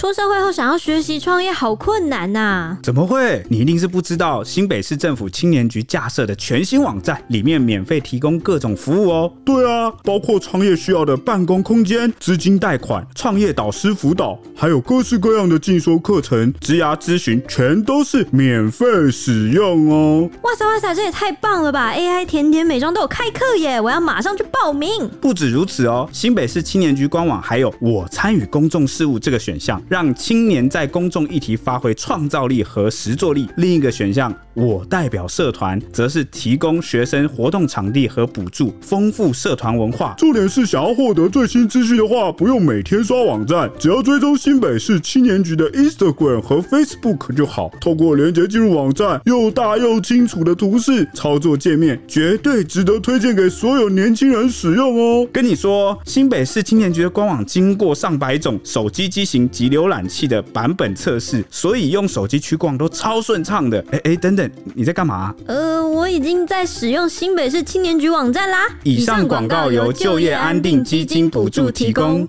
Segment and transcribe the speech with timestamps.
[0.00, 2.78] 出社会后想要学习创业好困难呐、啊。
[2.82, 3.44] 怎么会？
[3.50, 9.30] 你一定是不知道，新北市政府青年局架设的全新网站，里面免费提供各种服务哦。
[9.44, 20.30] 对啊，包括创业需要的办公空间、资金贷款、创业导师辅导，还有各式各样的进修课程、职涯咨询，全都是免费使用哦。
[20.44, 25.06] 哇塞哇塞，这也太棒了吧！AI 甜甜美妆都有开课耶，我要马上去报名。
[25.20, 33.48] 不止如此哦，新北市青年局官网还有我参与公众事务这个选项，让青年在公众议题发挥创造力和实作力。
[33.56, 40.14] 另一个选项，我代表社团，则是提供学生活动场地和补助，丰富社团文化。
[40.16, 47.68] 重点是想要获得最新资讯的话，不用每天刷网站，只要追踪新北市青年局的 Instagram 和 Facebook 就好。
[47.80, 55.26] 透过连接进入网站，又大又清楚的图示，操作界面绝对值得推荐给所有年轻人使用哦。
[55.32, 63.82] 跟你说，新北市青年局的官网经过上百种手机机型及浏览器的版本测试，所以用手机去逛都超顺畅的。
[63.92, 65.34] 哎哎，等等，你在干嘛？
[65.46, 68.68] 呃，我已经在使用新北市青年局网站啦。
[68.82, 72.28] 以上广告由就业安定基金补助提供。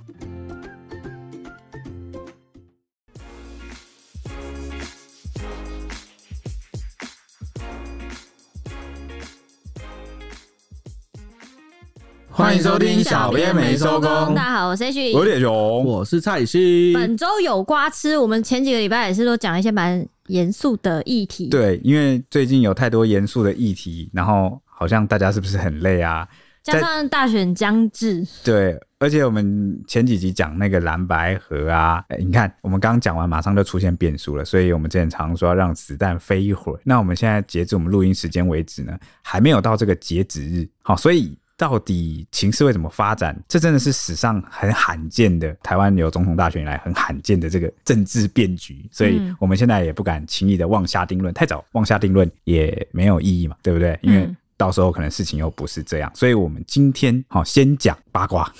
[12.33, 14.33] 欢迎收听小编没收工。
[14.33, 16.93] 大家好，我是 H，我是铁雄，我是蔡西。
[16.93, 21.49] 本周有瓜吃，我们前几个礼拜也是都讲一些蛮严肃的议题。
[21.49, 26.25] 对，因为最近有太多严肃的议题，然后好像大家是不是很累啊？
[26.63, 36.79] 加上大选将至，对，而且我们前几集讲那个蓝白河啊，你看我们刚刚讲完，马上就出现变数了，所以我们之前常说要让子弹飞一会儿。
[36.85, 41.37] 那我们现在截至我们录音时间为止呢，还没有到这个截止日，好，所以。
[41.61, 43.39] 到底情势会怎么发展？
[43.47, 53.95] 这真的是史上很罕见的台湾有总统大选以来很罕见的这个政治变局，所以我们现在也不敢轻易的妄下定论，太早妄下定论也没有意义嘛，对不对？
[54.01, 58.51] 因为到时候可能事情又不是这样，所以我们今天好先讲八卦，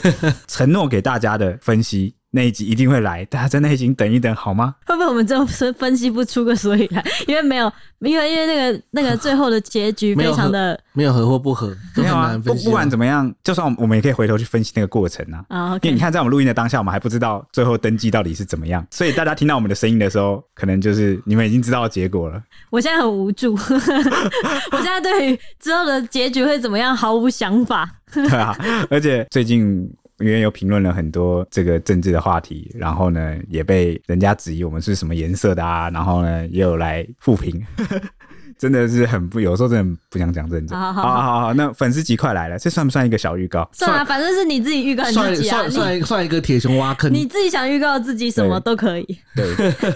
[0.46, 2.14] 承诺给大家的分析。
[2.32, 4.74] 那一集一定会来，大家在那一集等一等好吗？
[4.86, 7.04] 会不会我们这分分析不出个所以然？
[7.26, 12.40] 因为没有，因为因为那个那个最后的结局非常的没有合或不合，没有啊。
[12.44, 15.44] 不不管怎么样，就算我们也可以回头去分析那个过程啊。
[15.48, 22.40] 啊，因为你看，在我们录音的当下，我们还不知道最后登记到底是怎么样，所以大家听到我们的声音的时候，可能就是你们已经知道结果了。
[22.70, 23.54] 我现在很无助，
[24.70, 27.90] 我现在对于之后的结局会怎么样毫无想法。
[28.14, 28.56] 对啊，
[28.88, 29.90] 而且最近。
[30.20, 37.64] 因为有评论了很多这个政治的话题，然后呢，也被人家质疑我们是什么颜色的啊，然后呢，也有来复评，
[38.58, 40.74] 真的是很不，有时候真的不想讲政治。
[40.74, 43.68] 好好好，好，好，那粉丝集快来了，这算不算一个小预告？
[43.72, 49.18] 算啊，反正是你自己预告你自己啊，算算算一个铁熊挖坑，你自己想预告自己什么都可以。
[49.34, 49.46] 对，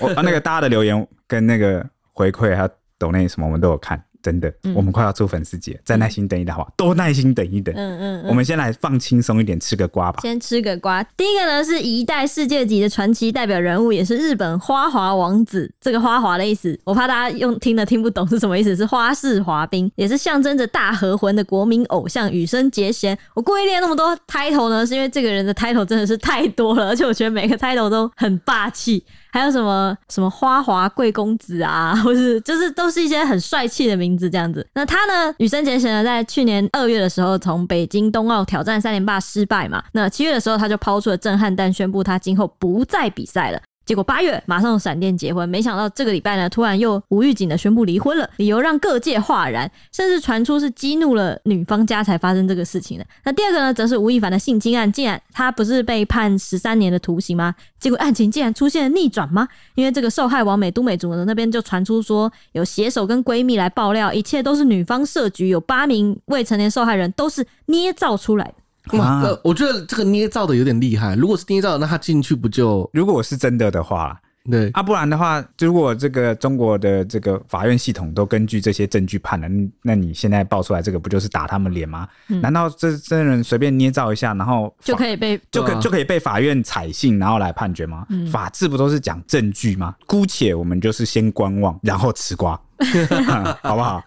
[0.01, 2.69] 我那个大家的留言跟那个回馈还有
[2.99, 4.03] 抖内什么，我们都有看。
[4.25, 6.75] 真的，嗯、我们快要出粉丝节，再耐心等一等，好不好？
[6.79, 7.75] 多耐心等一等。
[7.77, 10.21] 嗯嗯，嗯，我们先来放轻松一点，吃个瓜吧。
[10.23, 11.03] 先吃个瓜。
[11.15, 15.71] 第一个呢，是一代世界级的传奇代表人物，也是日本花滑王子。
[15.79, 23.19] 这个花滑的意思，我怕大家用听了听不懂是什么意思，是花式滑冰，也是象征着大和魂的国民偶像羽生结弦。
[23.35, 29.05] 我故意列那么多 title 呢，是因为这个人的 title 真的是太多了，而且我觉得每个 title 都很霸气。
[29.35, 34.65] 还有什么什么花滑贵公子啊， 或是就是都是一些很帅气的名字这样子。
[34.75, 43.61] 那他呢，羽生结弦呢，在去年二月的时候，从北京冬奥挑战三连霸失败嘛，那七月的时候他就抛出了震撼弹，宣布他今后不再比赛了。
[43.85, 53.07] 结果八月马上闪电结婚，没想到这个礼拜呢，突然又无预警的宣布离婚了，理由让各界哗然，甚至传出是激怒了女方家才发生这个事情的。
[53.25, 57.55] 那第二个呢，则是吴亦凡的性侵案，竟然他不是被判十三年的徒刑吗？
[57.79, 59.47] 结果案情竟然出现了逆转吗？
[59.75, 68.55] 因为这个受害王美都美竹的那边就传出说，有写手跟闺蜜来爆料，一切都是女方设局，有八名未成年受害人都是捏造出来的。
[68.93, 71.15] 哇，呃，我觉得这个捏造的有点厉害。
[71.17, 72.89] 如果是捏造的，那他进去不就？
[72.93, 79.49] 如果我是真的的话，对啊，不然的话，如果这个中国的这个法院系统都根据这些证据判了，
[79.81, 82.07] 那你现在爆出来这个不就是打他们脸吗？
[82.29, 88.05] 嗯、难道这真人随便捏造一下，然后就可以被就可就可以被法院采信，然后来判决吗？
[88.11, 89.95] 嗯、法治不都是讲证据吗？
[90.07, 92.61] 姑且我们就是先观望，然后吃瓜，
[93.63, 94.03] 好不好？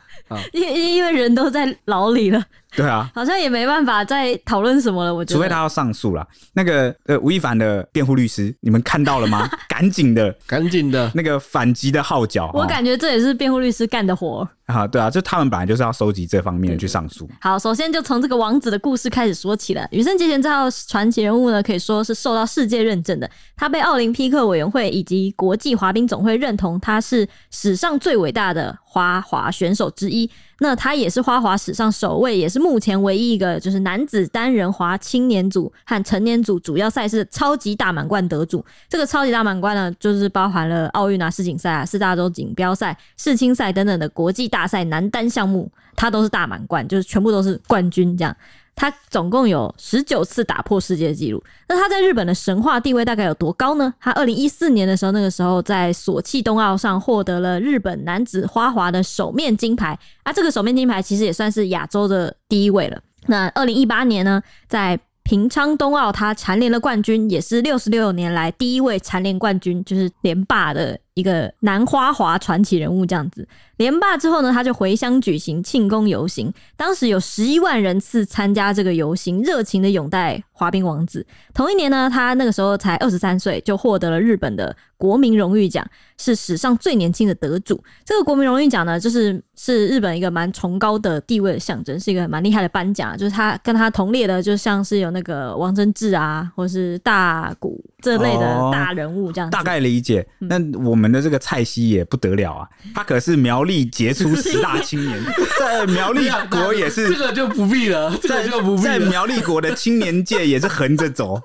[0.51, 2.43] 因因为人都在牢里了，
[2.75, 5.13] 对啊，好像也没办法再讨论什么了。
[5.13, 6.27] 我觉得，除非他要上诉了。
[6.53, 9.49] 那个呃，吴亦凡的辩护律师，你们看到了吗？
[9.69, 14.47] 赶紧的，赶紧的，那个反击的号角，我感觉这也是辩护律师干的活。
[14.65, 17.29] 啊，对啊，就他们本来就是要收集这方面的去上诉。
[17.39, 19.87] 好，首先就从这个王子的故事开始说起了。
[19.91, 23.29] 羽生结弦这号传奇人物呢，可以说是受到世界认证的。
[23.55, 30.29] 他被奥林匹克委员会以及国际滑冰总会认同，他是史上最伟大的滑滑选手之一。
[30.59, 38.65] 那他也是花滑史上首位，也是目前唯一一个就是男子单人滑青年组和成年组主要赛事超级大满贯得主。
[38.89, 48.35] 这个超级大满贯呢，就是包含了奥运啊、世锦赛啊、四大洲锦标赛、世青赛等等的国际大赛男单项目，他都是大满贯，就是全部都是冠军这样。
[48.77, 53.91] 他总共有十九次打破世界纪录，那他在日本的神话地位大概有多高呢？
[53.99, 63.01] 他二零一四年的时候，那个时候在索契冬奥上获得了日本男子花滑的首面金牌，啊，这个首面金牌其实也算是亚洲的第一位了。
[63.25, 64.39] 那二零一八年呢，
[64.69, 73.47] 在平昌冬奥，他蝉联了冠军，也是六十六年来第一位蝉联冠军，就是连霸的一个男花滑传奇人物这样子。
[73.77, 81.25] 连霸之后呢，他就回乡举行庆功游行，当时有十一万人次参加这个游行，热情的拥戴滑冰王子。
[81.53, 85.87] 同一年呢，他那个时候才二十三岁，就获得了日本的国民荣誉奖，
[86.17, 87.83] 是史上最年轻的得主。
[88.03, 93.15] 这个国民荣誉奖呢，就是是日本一个蛮崇高的地位的象征，是一个蛮厉害的颁奖。
[93.15, 99.55] 就是他跟他同列的，就像是有那个王贞治啊，或是大谷这类的大人物这样子。
[99.55, 100.27] 哦，大概理解。
[100.39, 103.67] 那我们的这个蔡西也不得了啊，他可是苗。
[103.67, 105.21] 栗杰出十大青年，
[105.59, 108.81] 在苗栗国也是这个就不必了，这个就不必了。
[108.81, 111.37] 在苗栗国的青年界也是横着走，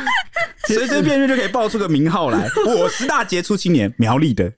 [0.66, 2.48] 随随便便就可以报出个名号来。
[2.66, 4.50] 我十大杰出青年，苗栗的，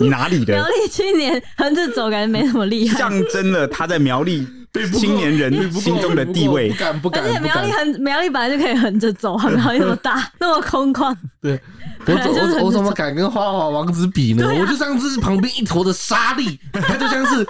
[0.00, 0.52] 你哪里的？
[0.60, 4.46] 苗栗青年横着走，感觉没什么厉害，象征了他在苗栗
[4.92, 6.70] 青年人心中的地位。
[6.70, 7.24] 不敢，不敢。
[7.24, 11.14] 而且苗栗很苗栗本来就可以横着走，苗栗那么大， 那么空旷。
[11.40, 11.60] 对。
[12.06, 14.46] 我怎我我怎么敢跟花花王子比呢？
[14.46, 17.46] 啊、我就像是旁边一坨的沙粒， 它就像是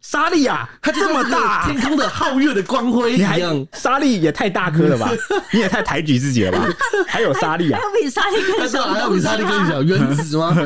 [0.00, 3.64] 沙粒啊，它这么大，天空的皓月的光辉一样。
[3.74, 5.08] 沙粒也太大颗了吧？
[5.52, 6.66] 你也太抬举自己了吧？
[7.06, 7.78] 还有沙粒啊？
[7.78, 8.82] 还有比沙粒更小？
[8.92, 9.80] 还有比沙粒更小？
[9.84, 10.56] 原子吗？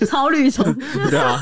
[0.06, 0.64] 超绿虫。
[1.10, 1.40] 对啊。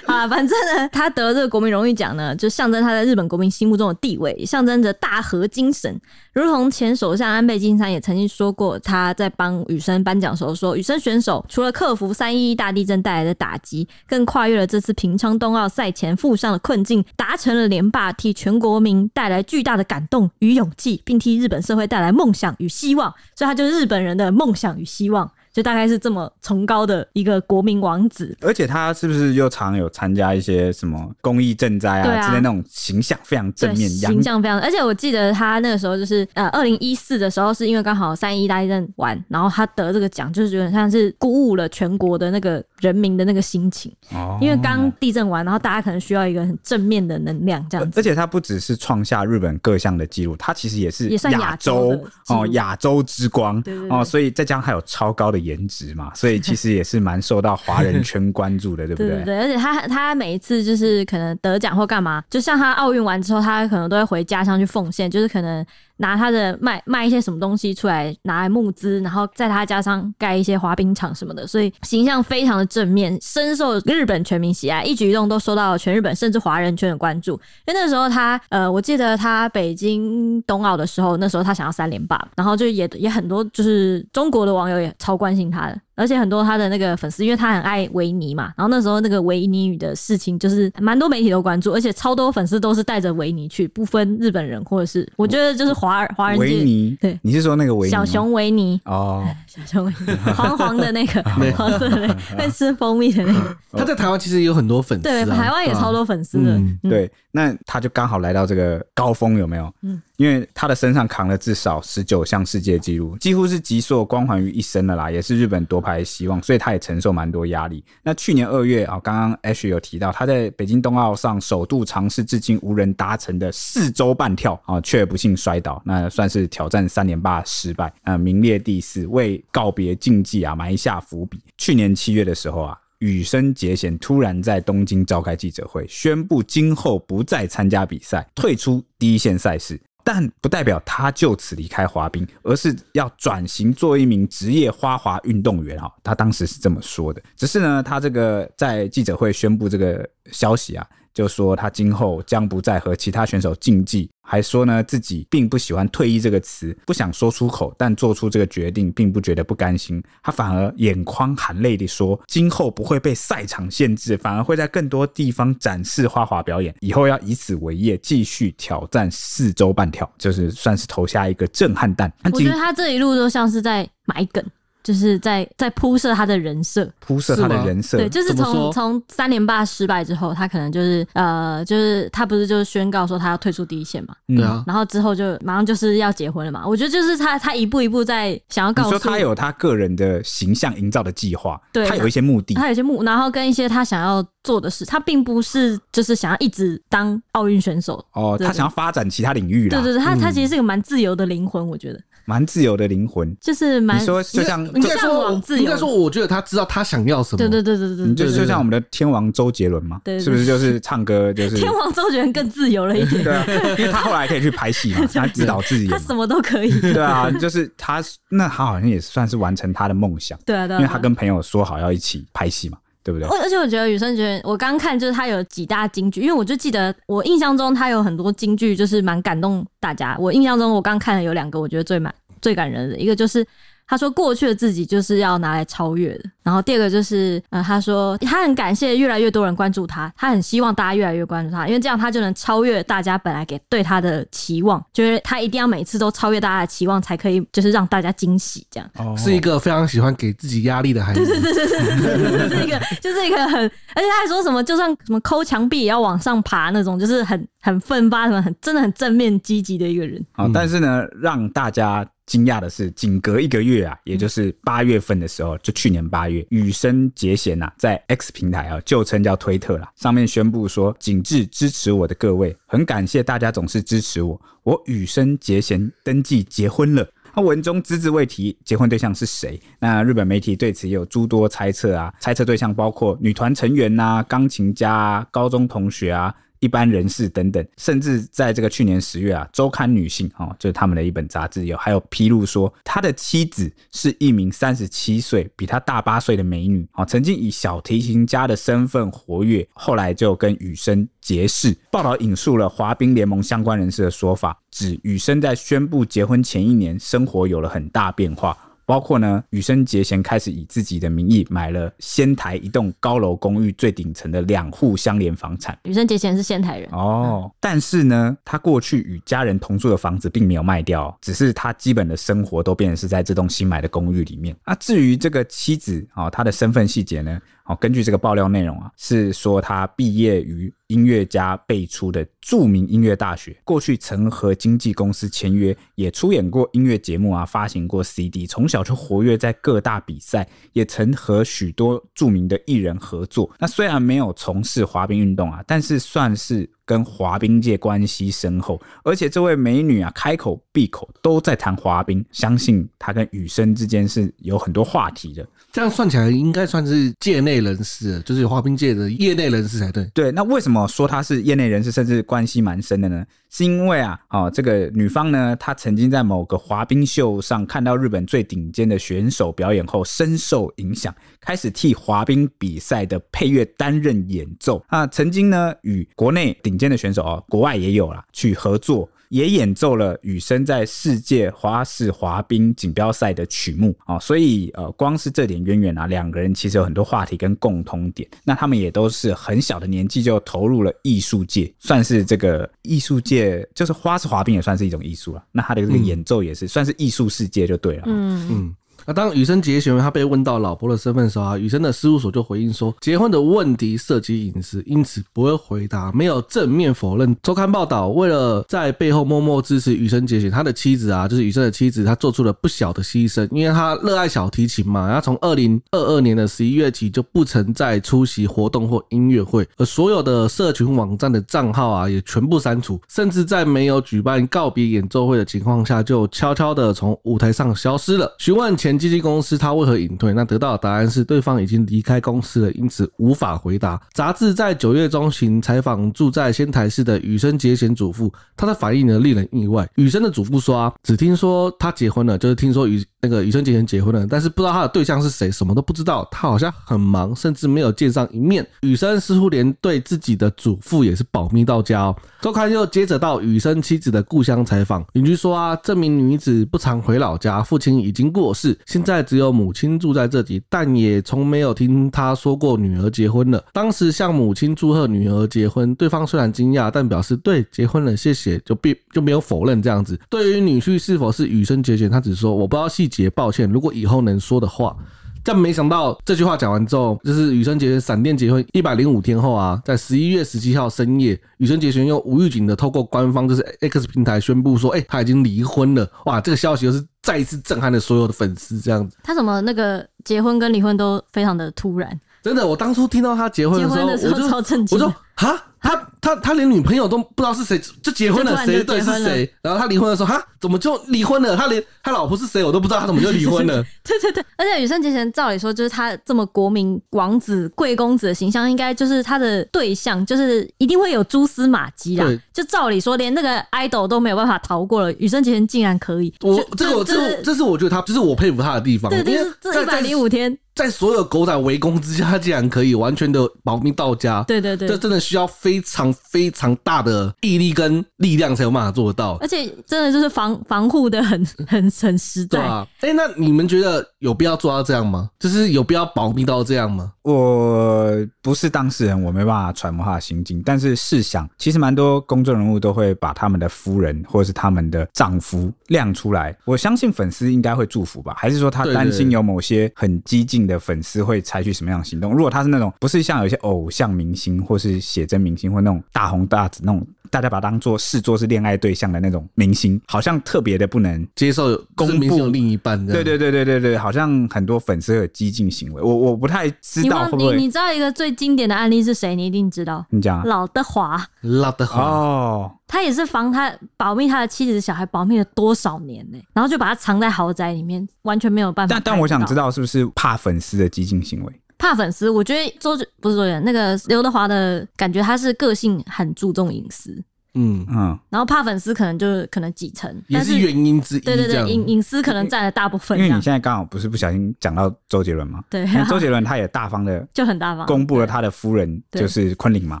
[0.06, 6.00] 啊， 反正呢，他得这个国民荣誉奖呢，就象征他在日本国民心目中的地位，象征着大和精神。
[6.32, 23.12] 如同前首相安倍晋三也曾经说过，他在帮羽生颁奖的时候说，羽生选手除了克服三一一大地震带来的打击，更跨越了这次平昌冬奥赛前负伤的困境，达成了连霸，替全国民带来巨大的感动与勇气，并替日本社会带来梦想与希望。
[23.36, 25.30] 所以，他就是日本人的梦想与希望。
[25.58, 34.60] 就大概是这么崇高的一个国民王子，而且他是不是又常有参加一些什么公益赈灾啊之类那种形象非常正面，形象非常。
[34.60, 43.92] 而且我记得他那个时候就是呃，二零一四的时候是因为刚好三一大地震完，然后他得这个奖，就是有点像是鼓舞了全国的那个人民的那个心情。
[44.12, 47.98] 哦，因为刚地震完，然后大家可能需要一个很正面的能量这样子。
[47.98, 55.47] 而且他不只是创下日本各项的记录，他其实也是亚洲哦亚洲之光对哦，所以再加上还有超高的。
[55.48, 59.24] 颜值嘛，所以其实也是蛮受到华人圈关注的，对不 对？
[59.24, 65.64] 对，而且他他每一次就是可能得奖或干嘛，就像他奥运完之后，他可能都会回家乡去奉献，就是可能。
[65.98, 77.32] 拿他的卖卖一些什么东西出来，拿来募资，然后在他家乡盖一些滑冰场什么的，所以形象非常的正面，深受日本全民喜爱，一举一动都受到全日本甚至华人圈的关注。
[77.66, 85.78] 因为那时候他呃，我记得他北京冬奥的时候，那时候他想要三连霸，然后就也也很多就是中国的网友也超关心他的。
[85.98, 96.38] 而且很多他的那个粉丝，因为他很爱维尼嘛，然后那时候那个维尼语的事情，就是蛮多媒体都关注，而且超多粉丝都是带着维尼去，不分日本人或者是，我觉得就是华华人。
[96.38, 97.90] 维尼，对，你是说那个维尼？
[97.90, 101.20] 小熊维尼哦，小熊维尼， 黄黄的那个，
[101.56, 103.56] 黄色的，会吃蜂蜜的那个。
[103.72, 106.60] 他在台湾其实有很多粉丝，对，台湾也超多粉丝的。
[106.88, 109.72] 对，那他就刚好来到这个高峰，有没有？
[109.82, 110.02] 嗯。
[110.16, 117.84] 因为他的身上扛了至少十九项世界纪录，几乎是集所有光环于一身的啦，也是日本夺牌的希望，所以他也承受蛮多压力。
[118.02, 131.40] 那去年二月啊，刚刚 Ash 有提到，他在北京冬奥上首度尝试至今无人达成的四周半跳啊，却不幸摔倒，那算是挑战三连霸失败，啊，名列第四，为告别竞技啊埋下伏笔。
[131.56, 132.76] 去年七月的时候啊。
[132.98, 145.92] 羽生结弦突然在东京召开记者会，宣布今后不再参加比赛，退出第一线赛事，但不代表他就此离开滑冰，而是要转型做一名职业花滑运动员哈。
[146.02, 147.22] 他当时是这么说的。
[147.36, 150.86] 只是呢，他这个在记者会宣布这个消息啊。
[151.18, 154.08] 就说他今后将不再和其他选手竞技。
[154.22, 160.00] 还说呢，自己并不喜欢“退役”这个词，不想说出口，但做出这个决定，并不觉得不甘心。
[160.22, 166.72] 他反而眼眶含泪地说：“今后不会被赛场限制，反而会在更多地方展示花滑表演。
[166.80, 174.44] 以后要以此为业，继续挑战四周半跳，就是算是投下一个震撼弹。”我觉得他这一路都像是在埋梗。
[174.88, 177.98] 就是在在铺设他的人设，铺设他的人设。
[177.98, 184.16] 对，就是从从三连霸失败之后，他可能就是呃，就是他不是就是宣告说他要退出第一线嘛？
[184.28, 184.64] 对啊。
[184.66, 186.66] 然后之后就马上就是要结婚了嘛？
[186.66, 199.76] 我觉得就是他他一步一步在想要告诉他有他个人的形象营造的计划，对，他有一些目的，他有一些目，然后跟一些他想要做的事，他并不是就是想要一直当奥运选手哦，他想要发展其他领域啦。
[199.78, 202.00] 对对对，他他其实是一个蛮自由的灵魂，我觉得。
[202.28, 207.38] 蛮自由的灵魂，就是蛮你说就像应该说应该说，我觉得他知道他想要什么。
[207.38, 213.24] 对对对对对对，就就像我们的天王周杰伦嘛，是不是就是唱歌就是 天王周杰伦更自由了一点？
[213.24, 213.46] 对啊，
[213.78, 216.80] 因为他后来可以去拍戏嘛， 他指导自己，他什么都可以。
[216.80, 220.38] 对啊，就是他那他好像也算是完成他的梦想。
[220.44, 222.76] 对啊，对啊，因为他跟朋友说好要一起拍戏嘛，
[223.08, 223.26] 对不对？
[223.40, 230.14] 而且我觉得羽生结弦，我刚看就是他有几大金句，因为我就记得我印象中他有很多金句，就是蛮感动大家。
[230.18, 232.14] 我印象中我刚看了有两个，我觉得最蛮。
[232.40, 233.44] 最感人的一个就是，
[233.88, 236.24] 他说过去的自己就是要拿来超越的。
[236.42, 248.66] 然后第二个就是，呃，他说他很感谢越来越多人关注他，他很希望大家越来越关注他，因为这样他就能超越大家本来给对他的期望，就是他一定要每次都超越大家的期望，才可以就是让大家惊喜。
[248.70, 251.24] 这样、哦、是一个非常喜欢给自己压力的孩子。
[251.24, 253.60] 对对对对对，是一个就是一个很，
[253.94, 260.24] 而且他还说什么，就算什么抠墙壁也要往上爬那种，就是很很奋发什么，很真的很正面积极的一个人。
[260.32, 262.06] 好，但是呢，让大家。
[262.28, 274.38] 惊讶的是，仅隔一个月啊，也就是八月份的时候，就去年八月，羽生结弦呐，在 X 平台啊，旧称叫推特啦，上面宣布说：“谨致支持我的各位，很感谢大家总是支持我。
[274.62, 279.60] 我羽生结弦登记结婚了。”他文中只字未提结婚对象是谁。
[279.78, 286.34] 那日本媒体对此也有诸多猜测啊，猜测对象包括女团成员呐、钢琴家啊、高中同学啊。
[286.60, 301.76] 一般人士等等，甚至在这个去年十月啊，周刊女性哦，就是他们的一本杂志有还有披露说，他的妻子是一名三十七岁，比他大八岁的美女哦，曾经以小提琴家的身份活跃，后来就跟羽生结识。
[301.90, 308.56] 报道引述了滑冰联盟相关人士的说法，指羽生在宣布结婚前一年，生活有了很大变化。
[308.88, 315.78] 包括呢，羽生结弦开始以自己的名义买了仙台一栋高楼公寓最顶层的两户相连房产。
[315.84, 324.56] 羽生结弦是仙台人哦，嗯、但是呢，他过去与家人同住的房子并没有卖掉，只是他基本的生活都变成是在这栋新买的公寓里面。
[324.62, 327.38] 啊，至于这个妻子啊，她的身份细节呢？
[327.68, 343.50] 哦，根据这个爆料内容啊，是说他毕业于音乐家辈出的著名音乐大学，过去曾和经纪公司签约，也出演过音乐节目啊，发行过 CD，从小就活跃在各大比赛，也曾和许多著名的艺人合作。
[343.58, 346.68] 那虽然没有从事滑冰运动啊，但是算是。
[346.88, 355.46] 跟滑冰界关系深厚，而且这位美女啊，开口闭口都在谈滑冰，相信她跟羽生之间是有很多话题的。
[355.70, 360.06] 这样算起来，应该算是界内人士，就是滑冰界的业内人士才对。
[360.14, 363.22] 对，那为什么说她是业内人士，甚至关系蛮深的呢？
[363.50, 371.14] 是因为啊，哦，这个女方呢，她曾经在某个滑冰秀上看到日本最顶尖的选手表演后，深受影响，
[371.48, 374.84] 开始替滑冰比赛的配乐担任演奏。
[374.90, 388.28] 那，曾经呢，与国内顶尖的选手哦，国外也有啦，去合作，也演奏了羽生在世界花式滑冰锦标赛的曲目啊，所以呃，光是这点渊源啊，两个人其实有很多话题跟共通点。
[388.44, 395.42] 那他们也都是很小的年纪就投入了艺术界，算是这个艺术界，就是花式滑冰也算是一种艺术了。
[395.50, 398.02] 那他的这个演奏也是、嗯、算是艺术世界就对了。
[398.04, 398.76] 嗯嗯。
[399.08, 407.34] 那当羽生结弦他被问到老婆的身份时候啊，羽生的事务所就回应说，结婚的问题涉及隐私，因此不会回答，没有正面否认。
[407.42, 428.30] 周刊报道，为了在背后默默支持羽生结弦，他的妻子啊，就是羽生的妻子，她做出了不小的牺牲，因为她热爱小提琴嘛，她从二零二二年的十一月起就不曾再出席活动或音乐会，而所有的社群网站的账号啊也全部删除，甚至在没有举办告别演奏会的情况下，就悄悄的从舞台上消失了。
[428.38, 428.97] 询问前。
[428.98, 430.32] 基金公司他为何隐退？
[430.32, 434.00] 那得到的答案是对方已经离开公司了，因此无法回答。
[434.12, 439.88] 杂志在九月中旬采访住在仙台市的羽生结弦祖父，他的反应呢令人意外。
[439.96, 446.26] 羽生的祖父说啊，只听说他结婚了，就是听说雨那个羽生结弦结婚了，但是不知道他的对象是谁，什么都不知道。
[446.30, 448.64] 他好像很忙，甚至没有见上一面。
[448.82, 452.16] 羽生似乎连对自己的祖父也是保密到家哦。
[452.40, 463.60] 周刊又接着到羽生妻子的故乡采访，邻居说啊，这名女子不常回老家，父亲已经过世，现在只有母亲住在这里，但也从没有听她说过女儿结婚了。
[463.72, 470.16] 当时向母亲祝贺女儿结婚，对方虽然惊讶，但表示对结婚了，谢谢，就并就没有否认这样子。
[470.30, 473.07] 对于女婿是否是羽生结弦，他只说我不知道细。
[473.08, 474.96] 节抱歉，如果以后能说的话，
[475.42, 486.06] 但没想到这句话讲完之后，就是羽生结弦闪电结婚一百零五天后啊，在十一月十七号深夜，羽生结弦又无预警的透过官方就是 X 平台宣布说，哎、欸，他已经离婚了。
[486.26, 488.78] 哇，这个消息又是再一次震撼了所有的粉丝。
[488.78, 492.20] 这样子，他怎么那个结婚跟离婚都非常的突然？
[492.42, 495.56] 真的，我当初听到他结婚的时候，结婚的时候我就超震惊，我说哈。
[495.80, 495.94] 他
[496.34, 499.50] 他他连女朋友都不知道是谁，就结婚了，谁对是谁？
[499.62, 501.56] 然后他离婚的时候，哈，怎么就离婚了？
[501.56, 503.82] 他连他老婆是谁我都不知道，他怎么就离婚了？
[504.04, 512.26] 对对对，而且羽生结弦照理说，就是他这么国民王子、贵公子的形象，应该就是他的对象，就是一定会有蛛丝马迹啦。
[512.58, 516.34] 对，就照理说，连那个 idol 都没有办法逃过了，羽生结弦竟然可以。
[516.42, 519.10] 我这个我这这是我觉得他，这是我佩服他的地方。
[519.10, 524.42] 对对，这一百零五天，在所有狗仔围攻之下，他竟然可以完全的保命到家。
[524.42, 526.48] 对对对，这真的需要非常非。
[526.58, 532.58] 常大的毅力跟力量才有办法做得到，而且真的就是防防护的很很很实在。
[532.58, 535.30] 对啊，哎、欸，那你们觉得有必要做到这样吗？
[535.38, 537.12] 就是有必要保密到这样吗？
[537.22, 538.10] 我
[538.42, 540.60] 不是当事人，我没办法揣摩他的心境。
[540.64, 546.56] 但是试想，其实蛮多公众人物都会把他们的夫人或者是他们的丈夫亮出来。
[546.64, 548.34] 我相信粉丝应该会祝福吧？
[548.36, 552.32] 还是说他担心有某些很激进的粉丝会采取什么样的行动？
[552.32, 557.06] 如果他是那种不是像有一些偶像明星或是写真明星或那种大红大紫那种。
[557.30, 563.04] 大家把它当做视作是恋爱对象的那种明星，好像特别的不能接受公布另一半。
[563.04, 567.56] 对对对对对对，好像很多粉丝有激进行为，我我不太知道会不会。
[567.56, 569.36] 你你知道一个最经典的案例是谁？
[569.36, 570.06] 你一定知道。
[570.08, 570.42] 你讲。
[570.46, 571.22] 老德华。
[571.42, 572.37] 老德华哦，
[572.86, 576.38] 他也是防他保密他的妻子小孩，保密了多少年呢？
[576.52, 578.94] 然后就把他藏在豪宅里面，完全没有办法。
[578.94, 581.52] 但但我想知道是不是怕粉丝的激进行为？
[581.76, 587.12] 怕粉丝，我觉得周不是周杰伦，那个刘德华的感觉，他是个性很注重隐私，
[587.54, 591.20] 嗯嗯，然后怕粉丝可能就是可能几成，也是原因之一。
[591.20, 593.16] 对对对，隐隐私可能占了大部分。
[593.16, 595.62] 因为你现在刚好不是不小心讲到周杰伦吗？
[595.70, 600.00] 对，周杰伦他也大方的 就很大方公布了他的夫人就是昆凌嘛。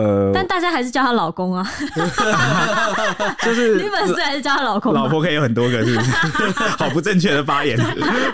[0.00, 1.68] 呃，但大家还是叫她老公啊，
[3.42, 6.10] 就是你粉丝还是叫她老公，老婆可以有很多个，是不是？
[6.78, 7.78] 好不正确的发言。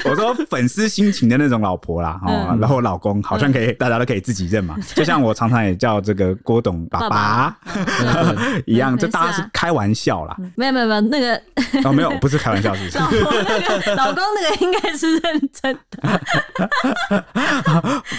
[0.05, 4.77] 我说粉丝心情的那种老婆啦，哦，然后老公好像可以，大家都可以自己认嘛。
[4.95, 7.57] 就像我常常也叫这个郭董爸爸
[8.67, 10.37] 一样，这大家是开玩笑啦。
[10.55, 11.35] 没有没有没有，那个
[11.85, 12.99] 哦没有，不是开玩笑，是不是？
[13.97, 16.19] 老公那个应该是认真的。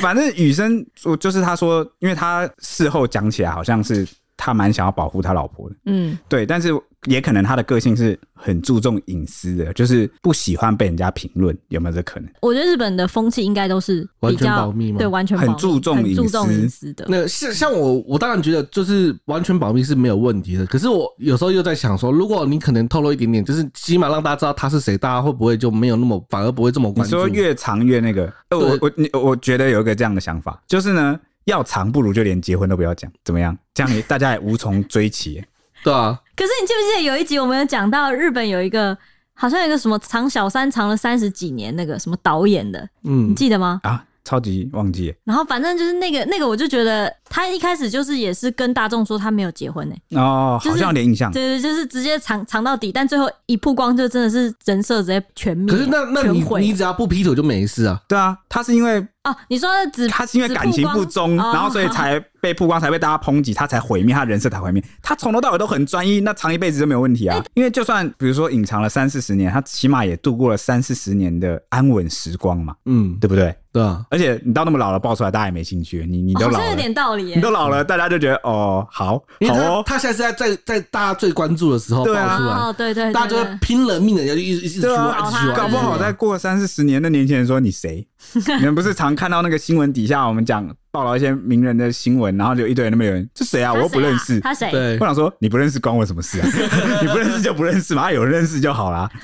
[0.02, 3.37] 反正雨生，我就是他说，因为他事后讲起。
[3.38, 6.70] 起来好像是他蛮想要保护他老婆的，嗯，对，但是
[7.06, 12.30] 也可能他的个性是很注重隐私的，就是不喜欢被人家评论，有没有这可能？
[12.42, 17.06] 我觉得日本的风气应该都是比较保密嘛，对，完全很注重隐私的。
[17.08, 20.66] 那是像我，我当然觉得就是完全保密是没有问题的。
[20.66, 27.16] 可是我有时候又在想说，如果你可能透露一点点，就是起码让大家知道他是谁，大家会不会就没有那么反而不会这么关注？
[27.16, 28.32] 你说越长越那个？
[28.52, 31.20] 我我你我觉得有一个这样的想法，就是呢。
[31.48, 33.58] 要藏不如就连结婚都不要讲，怎么样？
[33.74, 35.44] 这样也大家也无从追起，
[35.84, 36.18] 对啊。
[36.36, 38.98] 可是你记不记得有一集我们有讲到日本有一个，
[39.34, 43.82] 好像有一个什么藏小三藏了三十几年那个什么导演的，嗯，你记得吗？
[43.84, 44.04] 啊。
[44.28, 50.18] 超级忘记，然后反正就是那个那个，我就觉得他一开始就是也是跟大众说他没有结婚呢、欸。
[50.18, 51.32] 哦，好像有点印象。
[51.32, 55.74] 对对，就是直接藏藏到底，但最后一曝光就真的是人设直接全灭。
[55.74, 58.02] 可是那那你你只要不劈腿就没事啊？
[58.08, 64.84] 对啊，他是因为哦，你说只他是因为感情不忠，然后所以才被曝光，才被大家抨击，他才毁灭他人设才毁灭。
[65.02, 67.44] 他从头到尾都很专一，那藏一辈子就没有问题啊。
[67.54, 72.76] 因为就算比如说隐藏了三四十年，他起码也度过了三四十年的安稳时光嘛。
[72.86, 73.54] 嗯，对不对？
[73.74, 76.06] 对啊，而且你到那么老了爆出来，大家也没兴趣。
[76.10, 77.17] 你你都老了，哦、有点道理。
[77.24, 79.84] 你都老了，大家就觉得哦，好，好哦。
[79.86, 85.56] 他现在是在在在大家最关注的时候爆出来，哦、对，对，对对，大家就会拼了命的要一直一直去玩，一直去挖。
[85.56, 88.08] 搞不好再过三四十年，那年轻人说你谁？
[88.60, 90.68] 你们不是常看到那个新闻底下我们讲？
[90.90, 93.72] 报道一些名人的新闻，然后就一堆人那么有人，这谁啊？
[93.72, 94.40] 我又不认识。
[94.40, 94.72] 他谁？
[94.72, 96.48] 对我，想说，你不认识关我什么事啊？
[97.04, 99.08] 你不认识就不认识嘛，有人认识就好啦。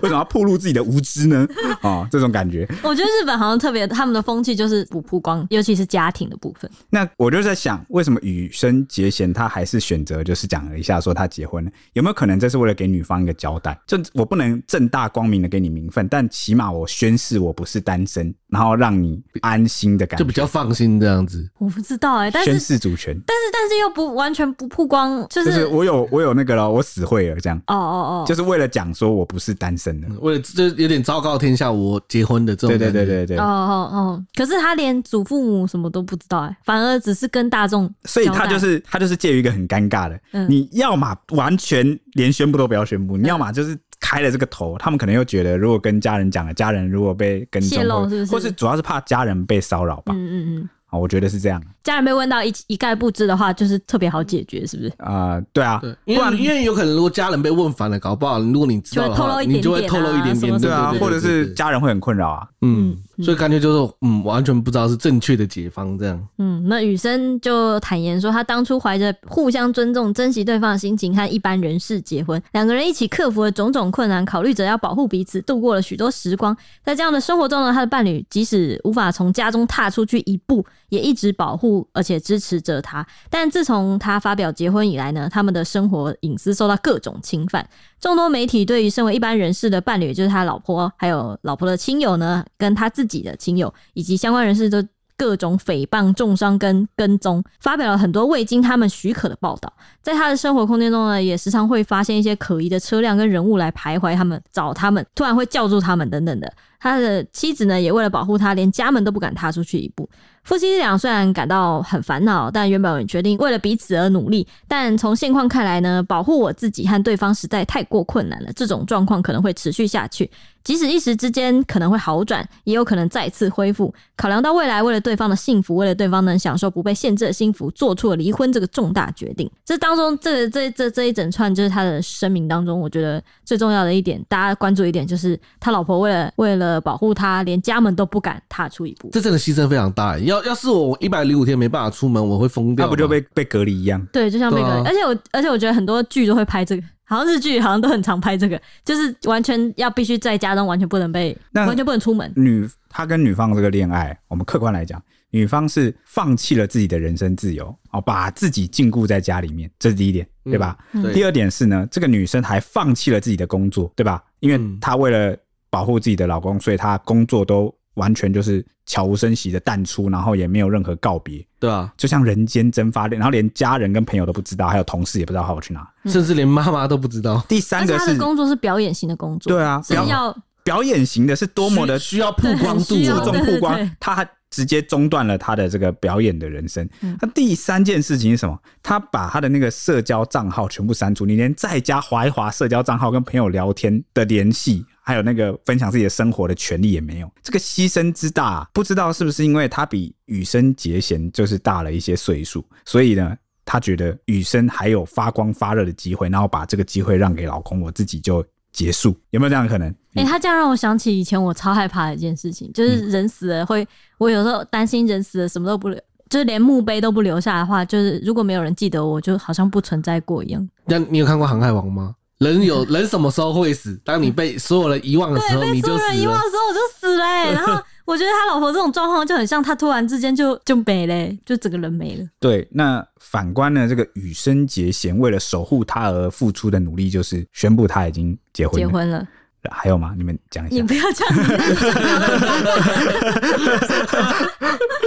[0.00, 1.46] 为什么要暴露自己的无知呢？
[1.82, 2.66] 哦，这种感觉。
[2.82, 6.70] 我觉得日本好像特别，他们的风气就是不曝光，尤其是家庭的部分。
[6.88, 11.70] 那我就在想，为什么羽生结弦他还是选择就是讲了一下说他结婚了？
[11.92, 13.78] 有没有可能这是为了给女方一个交代？
[13.86, 21.50] 就我不能正大光明的给你名分，但起码我宣誓我不是单身，然后让你安心的感觉，就比较放心这样子。
[21.58, 23.12] 我不知道哎、欸，但是宣誓主权。
[23.26, 27.58] 但是但是又不完全不曝光，就是、就是我有我有那个了，我死会了这样。
[27.66, 32.78] 哦哦哦，就是为了讲说我不是单身的，为了就有点昭告天下我结婚的这种。
[32.78, 33.38] 对对对对对。
[33.38, 37.92] 哦哦哦，可是他连祖父母什么都不知道哎、欸，反而只是跟大众。
[38.04, 48.32] 所以他就是他就是介于一个很尴尬的，嗯、你要么完全连宣布都不要宣布，你要么就是开了这个头，他们可能又觉得如果跟家人讲了，家人如果被跟踪，泄露是不是？
[48.32, 50.12] 或是主要是怕家人被骚扰吧。
[50.16, 50.68] 嗯嗯嗯。
[50.86, 51.62] 啊，我觉得是这样。
[51.84, 54.88] 家人被问到一一概不知的话，就是特别好解决，是不是？
[54.98, 62.48] 啊、呃，对啊，对，因为因为有可能如果家人被问烦了，搞不好如果你知道的话，你就会透露一点点，对啊，或者是家人会很困扰啊。
[62.62, 66.28] 嗯，所以感觉就是嗯，完全不知道是正确的解方这样。
[66.38, 76.56] 嗯，那雨生就坦言说，他当初怀着互相尊重、珍惜对方的心情和一般人士结婚，两个人一起克服了种种困难，考虑着要保护彼此，度过了许多时光。
[76.84, 83.06] 在这样的生活中呢，他的伴侣即使无法从家中踏出去一步，也一直保护而且支持着他。
[83.28, 87.68] 但自从他发表结婚以来呢，他们的生活隐私受到各种侵犯。
[88.00, 94.82] 众多媒体对于身为一般人士的伴侣，就是他老婆，还有老婆的亲友呢，跟他自己的亲友以及相关人士都
[95.16, 99.70] 各种诽谤、重伤跟跟踪，发表了很多未经他们许可的报道。
[100.02, 106.50] 在他的生活空间中呢，也时常会发现一些可疑的车辆跟人物来徘徊他们、找他们，突然会叫住他们等等的。
[106.78, 110.08] 他的妻子呢，也为了保护他，连家门都不敢踏出去一步。
[110.42, 114.46] 夫妻俩虽然感到很烦恼，但原本决定为了彼此而努力。
[114.66, 118.52] 但从现况看来呢，保护我自己和对方实在太过困难了。
[118.54, 120.28] 这种状况可能会持续下去，
[120.62, 123.92] 即使一时之间可能会好转，也有可能再次恢复。
[124.16, 129.50] 考量到未来，为了对方的幸福，为了对方能享受不被限制的幸福，做出了离婚这个重大决定。
[129.64, 139.08] 这当中，这这这这一整串就是他的声明当中，我觉得最重要的一点，大家关注一点就是他老婆为了为了保护他，连家门都不敢踏出一步。
[139.12, 140.18] 这真的牺牲非常大。
[140.18, 142.84] 要要是我一百零五天没办法出门，我会疯掉。
[142.84, 144.04] 那不就被被隔离一样？
[144.12, 144.74] 对，就像被隔离。
[144.74, 152.32] 啊、而且我而且我觉得很多剧都会拍这个，好像日剧好像都很常拍这个，就是完全要必须在家中，完全不能被，完全不能出门。
[152.36, 160.78] 女她跟女方这个恋爱，我们客观来讲，女方是放弃了自己的人身自由，哦，把自己禁锢在家里面，这是第一点，对吧？
[161.12, 164.22] 第二点是呢，这个女生还放弃了自己的工作，对吧？
[164.38, 165.36] 因为她为了
[165.68, 167.74] 保护自己的老公，所以她工作都。
[167.94, 177.44] 完全就是悄无声息的淡出，然后也没有任何告别，对啊，就像人间蒸发，然后连家人跟朋友都不知道，还有同事也不知道他要去哪， 甚至连妈妈都不知道。
[177.48, 186.88] 第三个是他的工作是表演型的工作，对啊，是要表演型的是多么的需要曝光度，注重曝光，他直接中断了他的这个表演的人生。
[187.20, 188.58] 那第三件事情是什么？
[188.82, 194.84] 他把他的那个社交账号全部删除，你连在家划一划社交账号跟朋友聊天的联系。
[195.02, 209.88] 还有那个分享自己的生活的权利也没有，这个牺牲之大，不知道是不是因为他比羽生结弦就是大了一些岁数，所以呢，他觉得羽生还有发光发热的机会，然后把这个机会让给老公，我自己就结束，有没有这样的可能？
[210.14, 213.86] 哎、欸，他这样让我想起以前我超害怕的一件事情，就是人死了会，
[214.18, 220.68] 我有时候担心人死了什么都不留，就是连墓碑都不留下的话，就是如果没有人记得我，就好像不存在过一样。
[220.84, 222.14] 那你有看过《航海王》吗？
[222.40, 224.00] 人有人什么时候会死？
[224.02, 225.98] 当你被所有人遗忘的时候，你就死了。
[225.98, 227.52] 被所有人遗忘的时候，我就死了、欸。
[227.52, 232.26] 然后我觉得他老婆这种状况就很像，他突然之间就就没了、欸，就整个人没了。
[232.40, 238.88] 对，那反观呢，这个羽生结弦为了守护他而付出的努力，就是宣布他已经结婚了。
[238.88, 239.28] 结婚了。
[239.70, 240.14] 还有吗？
[240.16, 240.76] 你们讲一下。
[240.76, 241.34] 你不要这样。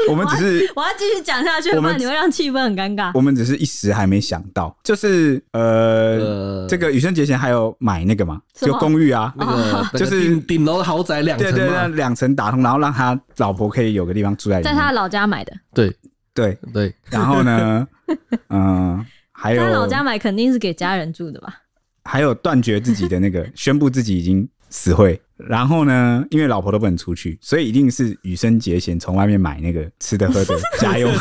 [0.10, 3.12] 我们只是我要继续讲下去，不然你会让气氛很尴尬。
[3.14, 5.62] 我们只是一时还没想到，就是呃，
[6.20, 15.54] 呃这个羽生结弦还有买那个嘛，就公寓啊，那个就是顶楼豪宅两层，对对对，两层打通，然后让他老婆可以有个地方住在在他老家买的。
[15.74, 15.96] 对
[16.34, 17.88] 对对，然后呢，
[18.50, 21.63] 嗯， 还有他老家买肯定是给家人住的吧。
[22.04, 31.12] 还有断绝自己的那个， 宣布自己已经死会，然后呢，因为老婆都不能出去，所以一定是羽生结弦从外面买那个吃的喝的家用，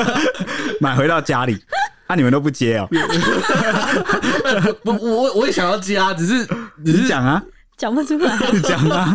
[0.80, 1.58] 买回到家里。
[2.06, 2.88] 啊，你们都不接哦？
[4.84, 6.46] 我我我也想要接啊，只是
[6.84, 7.42] 只是讲啊，
[7.76, 9.12] 讲不出来，讲啊。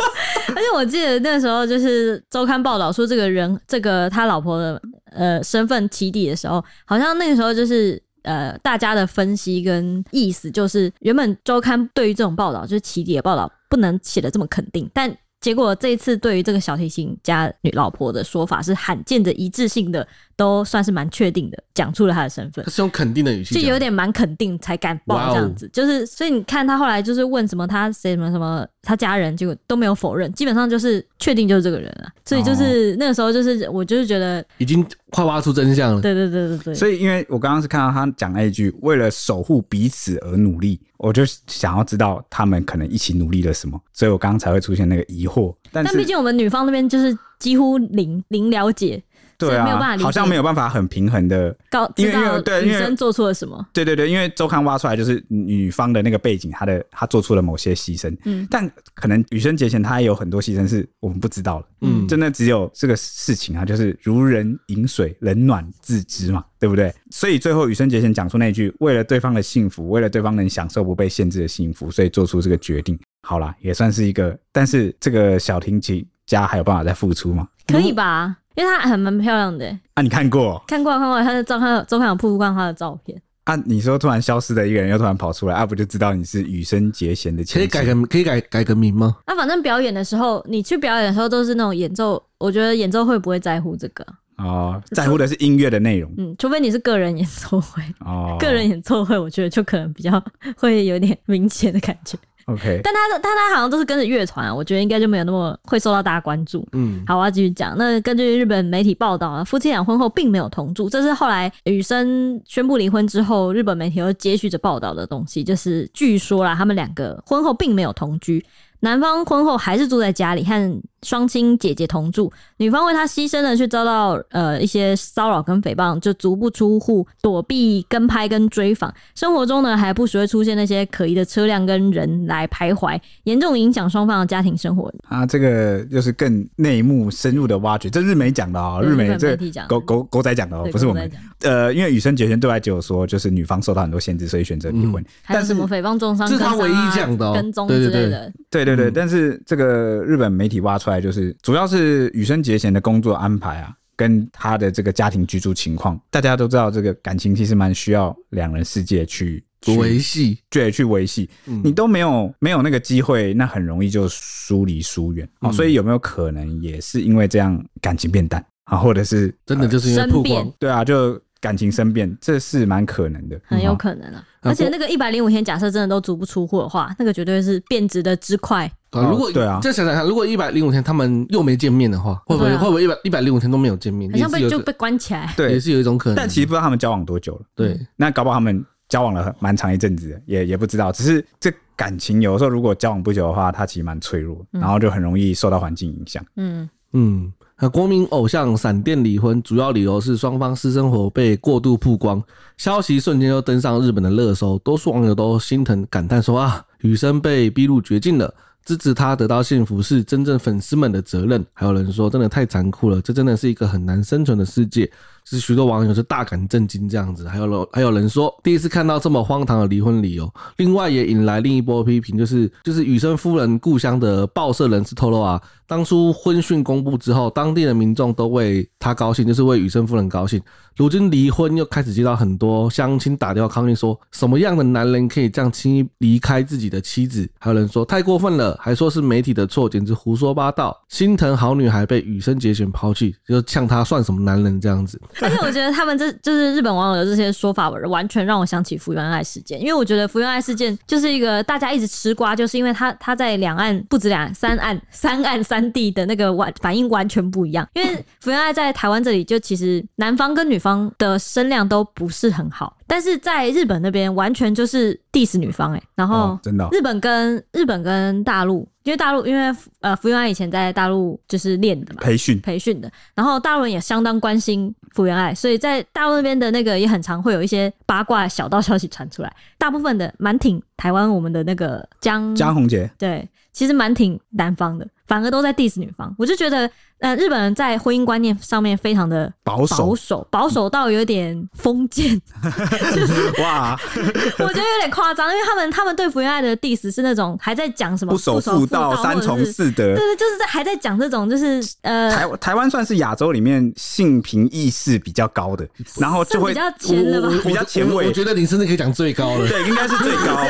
[0.50, 15.16] 而且我记得那时候就是周刊报道说这个人，这个他老婆的呃身份起底的时候，好像那个时候就是呃大家的分析跟意思就是，原本周刊对于这种报道就是起底的报道不能写的这么肯定，但。
[15.42, 22.64] 结果这一次对于这个小提琴家女老婆的说法是罕见的一致性的，都算是蛮确定的，讲出了他的身份。
[22.66, 25.70] 他是用肯定的语气，就有点蛮肯定才敢报这样子。
[25.72, 32.10] 就是所以你看他后来就是问什么他谁什么什么他家人，结果都没有否认，基本上就是确定就是这个人了。
[32.26, 36.02] 所以就是那个时候就是我就是觉得已经快挖出真相了。
[36.02, 36.76] 对对对对对。
[36.76, 45.54] 所以因为我刚刚是看到他讲那一句为了守护彼此而努力，我就想要知道他们可能一起努力了什么，所以我刚刚才会出现那个疑惑。
[45.72, 49.02] 但毕竟我们女方那边就是几乎零零了解，
[49.50, 53.66] 对啊，没有办法，好像没有办法很平衡的告，因为因为对女生做错了什么？
[53.74, 66.94] 对对对，因为周刊挖出来就是女方的那个背景，她的她做出了某些牺牲，嗯，但可能羽生结弦她也有很多牺牲是我们不知道的，嗯，真的只有这个事情啊，就是如人饮水，冷暖自知嘛，对不对？
[67.10, 72.98] 所以最后羽生结弦讲出那句为了对方的幸福，为了对方能享受不被限制的幸福，所以做出这个决定。
[73.28, 77.48] 好啦，也算是一个，但是这个小提琴家还有办法再付出吗？
[77.68, 79.66] 可以吧，因为她还蛮漂亮的。
[79.94, 80.64] 啊，你看过？
[80.68, 83.22] 看过，看过，他的照片，周刊有曝光他的照片。
[83.46, 87.44] 啊，你说突然消失的一个人又突然跑出来，啊，不就知道你是羽生结弦的？
[87.44, 89.18] 可以改个，可以改改个名吗？
[89.26, 94.06] 那、啊、反正表演的时候，你去表演的时候都是那种演奏，我觉得演奏会不会在乎这个？
[94.38, 96.12] 哦，在乎的是音乐的内容。
[96.18, 97.82] 嗯，除非你是个人演奏会。
[98.00, 100.24] 哦，个人演奏会，我觉得就可能比较
[100.56, 102.18] 会有点明显的感觉。
[102.54, 106.68] OK，但他的，但他好像都是跟着乐团啊，我觉得应该就没有那么会受到大家关注。
[106.74, 107.76] 嗯，好，我要继续讲。
[107.78, 118.44] 那根据日本媒体报道啊，夫妻俩婚后并没有同住，这是后来羽生宣布离婚之后，日本媒体又接续着报道的东西，就是据说啦，他们两个婚后并没有同居，
[118.80, 128.94] 男方婚后还是住在家里和双亲姐姐同住，女方为他牺牲了，却遭到呃一些骚扰跟诽谤，就足不出户，躲避跟拍跟追访。
[129.16, 134.94] 生活中呢，还不时会出现那些可疑的车辆跟人来徘徊，严重影响双方的家庭生活。
[135.08, 139.36] 啊，这个就是更内幕深入的挖掘，这日媒讲的啊、喔，日媒这
[139.68, 141.12] 狗狗狗仔讲的哦、喔，不是我们。
[141.42, 145.04] 呃，因为羽生结弦对外就有说，就是女方受到很多限制，所以选择离婚。
[145.28, 148.32] 但是什么诽谤重伤，这是他唯一讲的、喔，跟踪之类的。
[148.52, 150.91] 对对对，对对对，但是这个日本媒体挖出来。
[151.00, 159.44] 就是主要是羽生结弦的工作安排啊，跟他的这个家庭居住情况，大家都知道，这个感情其实蛮需要两人世界去
[159.78, 161.30] 维系，对，去维系。
[161.46, 165.52] 嗯、你都没有没有那个机会，那很容易就疏离疏远啊。
[165.52, 170.54] 所以有没有可能也是因为这样感情变淡啊，或者是 真的就是因为曝光？
[170.60, 171.22] 对啊，就。
[171.42, 174.24] 感情生变，这是蛮可能的，很有可能啊！
[174.42, 178.72] 而且那个一百零五天，假设真的都足不出户的话，那个绝对是变质的之快。
[178.92, 184.12] 啊，如果对啊，再想想看，如果一百零五天他们又没见面的话，会不会会不会一百一百零五天都没有见面？
[184.12, 186.16] 好像被就被关起来，对，也是有一种可能。
[186.16, 187.42] 但其实不知道他们交往多久了。
[187.56, 190.92] 对，那搞不好他们交往了蛮长一阵子，也也不知道。
[190.92, 196.24] 只是这感情有的时候如果交往不久的话，它其实蛮脆弱，然后就很容易受到环境影响。
[196.36, 197.32] 嗯嗯。
[197.64, 202.22] 那国民偶像闪电离婚，主要理由是双方私生活被过度曝光，
[202.58, 208.34] 消息瞬间就登上日本的热搜，多数网友都心疼感叹说啊，雨生被逼入绝境了。
[208.64, 211.44] 支持他得到幸福是真正粉丝们的责任。
[211.54, 214.92] 还有人说，真的太残酷了，这真的是一个很难生存的世界。
[215.32, 217.28] 是许多网友是大感震惊这样子。
[217.28, 220.32] 还有人还有人说，第一次看到这么荒唐的离婚理由。
[220.58, 230.42] 另外也引来另一波批评，就是就是羽生夫人故乡的报社人士透露啊，当初婚讯公布之后，当地的民众都为他高兴，就是为羽生夫人高兴。
[230.78, 237.30] 如今离婚又开始接到很多乡亲打电话抗议，说什么样的男人可以这样轻易离开自己的妻子？
[237.40, 238.58] 还有人说太过分了。
[238.60, 240.78] 还说是媒体的错，简直胡说八道！
[240.90, 245.00] 心疼好女孩被羽生结弦抛弃，就像他算什么男人这样子？
[245.28, 249.60] 而且我觉得他们这就是日本网友的这些说法，完全让我想起福原爱事件。
[249.60, 257.68] 因为我觉得福原爱事件就是一个大家一直吃瓜，就是因为他他在两岸不止两三岸三岸三地的那个完反应完全不一样。
[257.74, 262.76] 因为福原爱在台湾这里，就其实男方跟女方的声量都不是很好。
[262.92, 272.38] 但是在日本那边完全就是 diss 女方哎、欸，然后真的日本跟日本跟大陆，因为大陆因为呃福原爱以前在大陆就是练的嘛，培训。
[272.42, 284.86] 培训的，然后大陆人也相当关心福原爱，所以在大陆那边的那个也很常会有一些八卦小道消息传出来，大部分的蛮挺台湾我们的那个江江宏杰，对，其实蛮挺南方的。
[285.12, 286.16] 反而都在 diss 女方。
[286.18, 292.18] 我就觉得，呃，日本人在婚姻观念上面非常的保守保守，保守到有点封建，
[292.96, 305.68] 就是哇，我觉得有点夸张，因为他们他们对福原爱的 diss 是那种还在讲什么不守妇道、三从四德，对对，就是在还在讲这种，就是呃，台台湾算是亚洲里面性平意识比较高的，
[306.00, 308.08] 然后就会比较前的吧，比较前卫。
[308.08, 310.46] 我觉得你甚至可以讲最高的，对，应该是最高。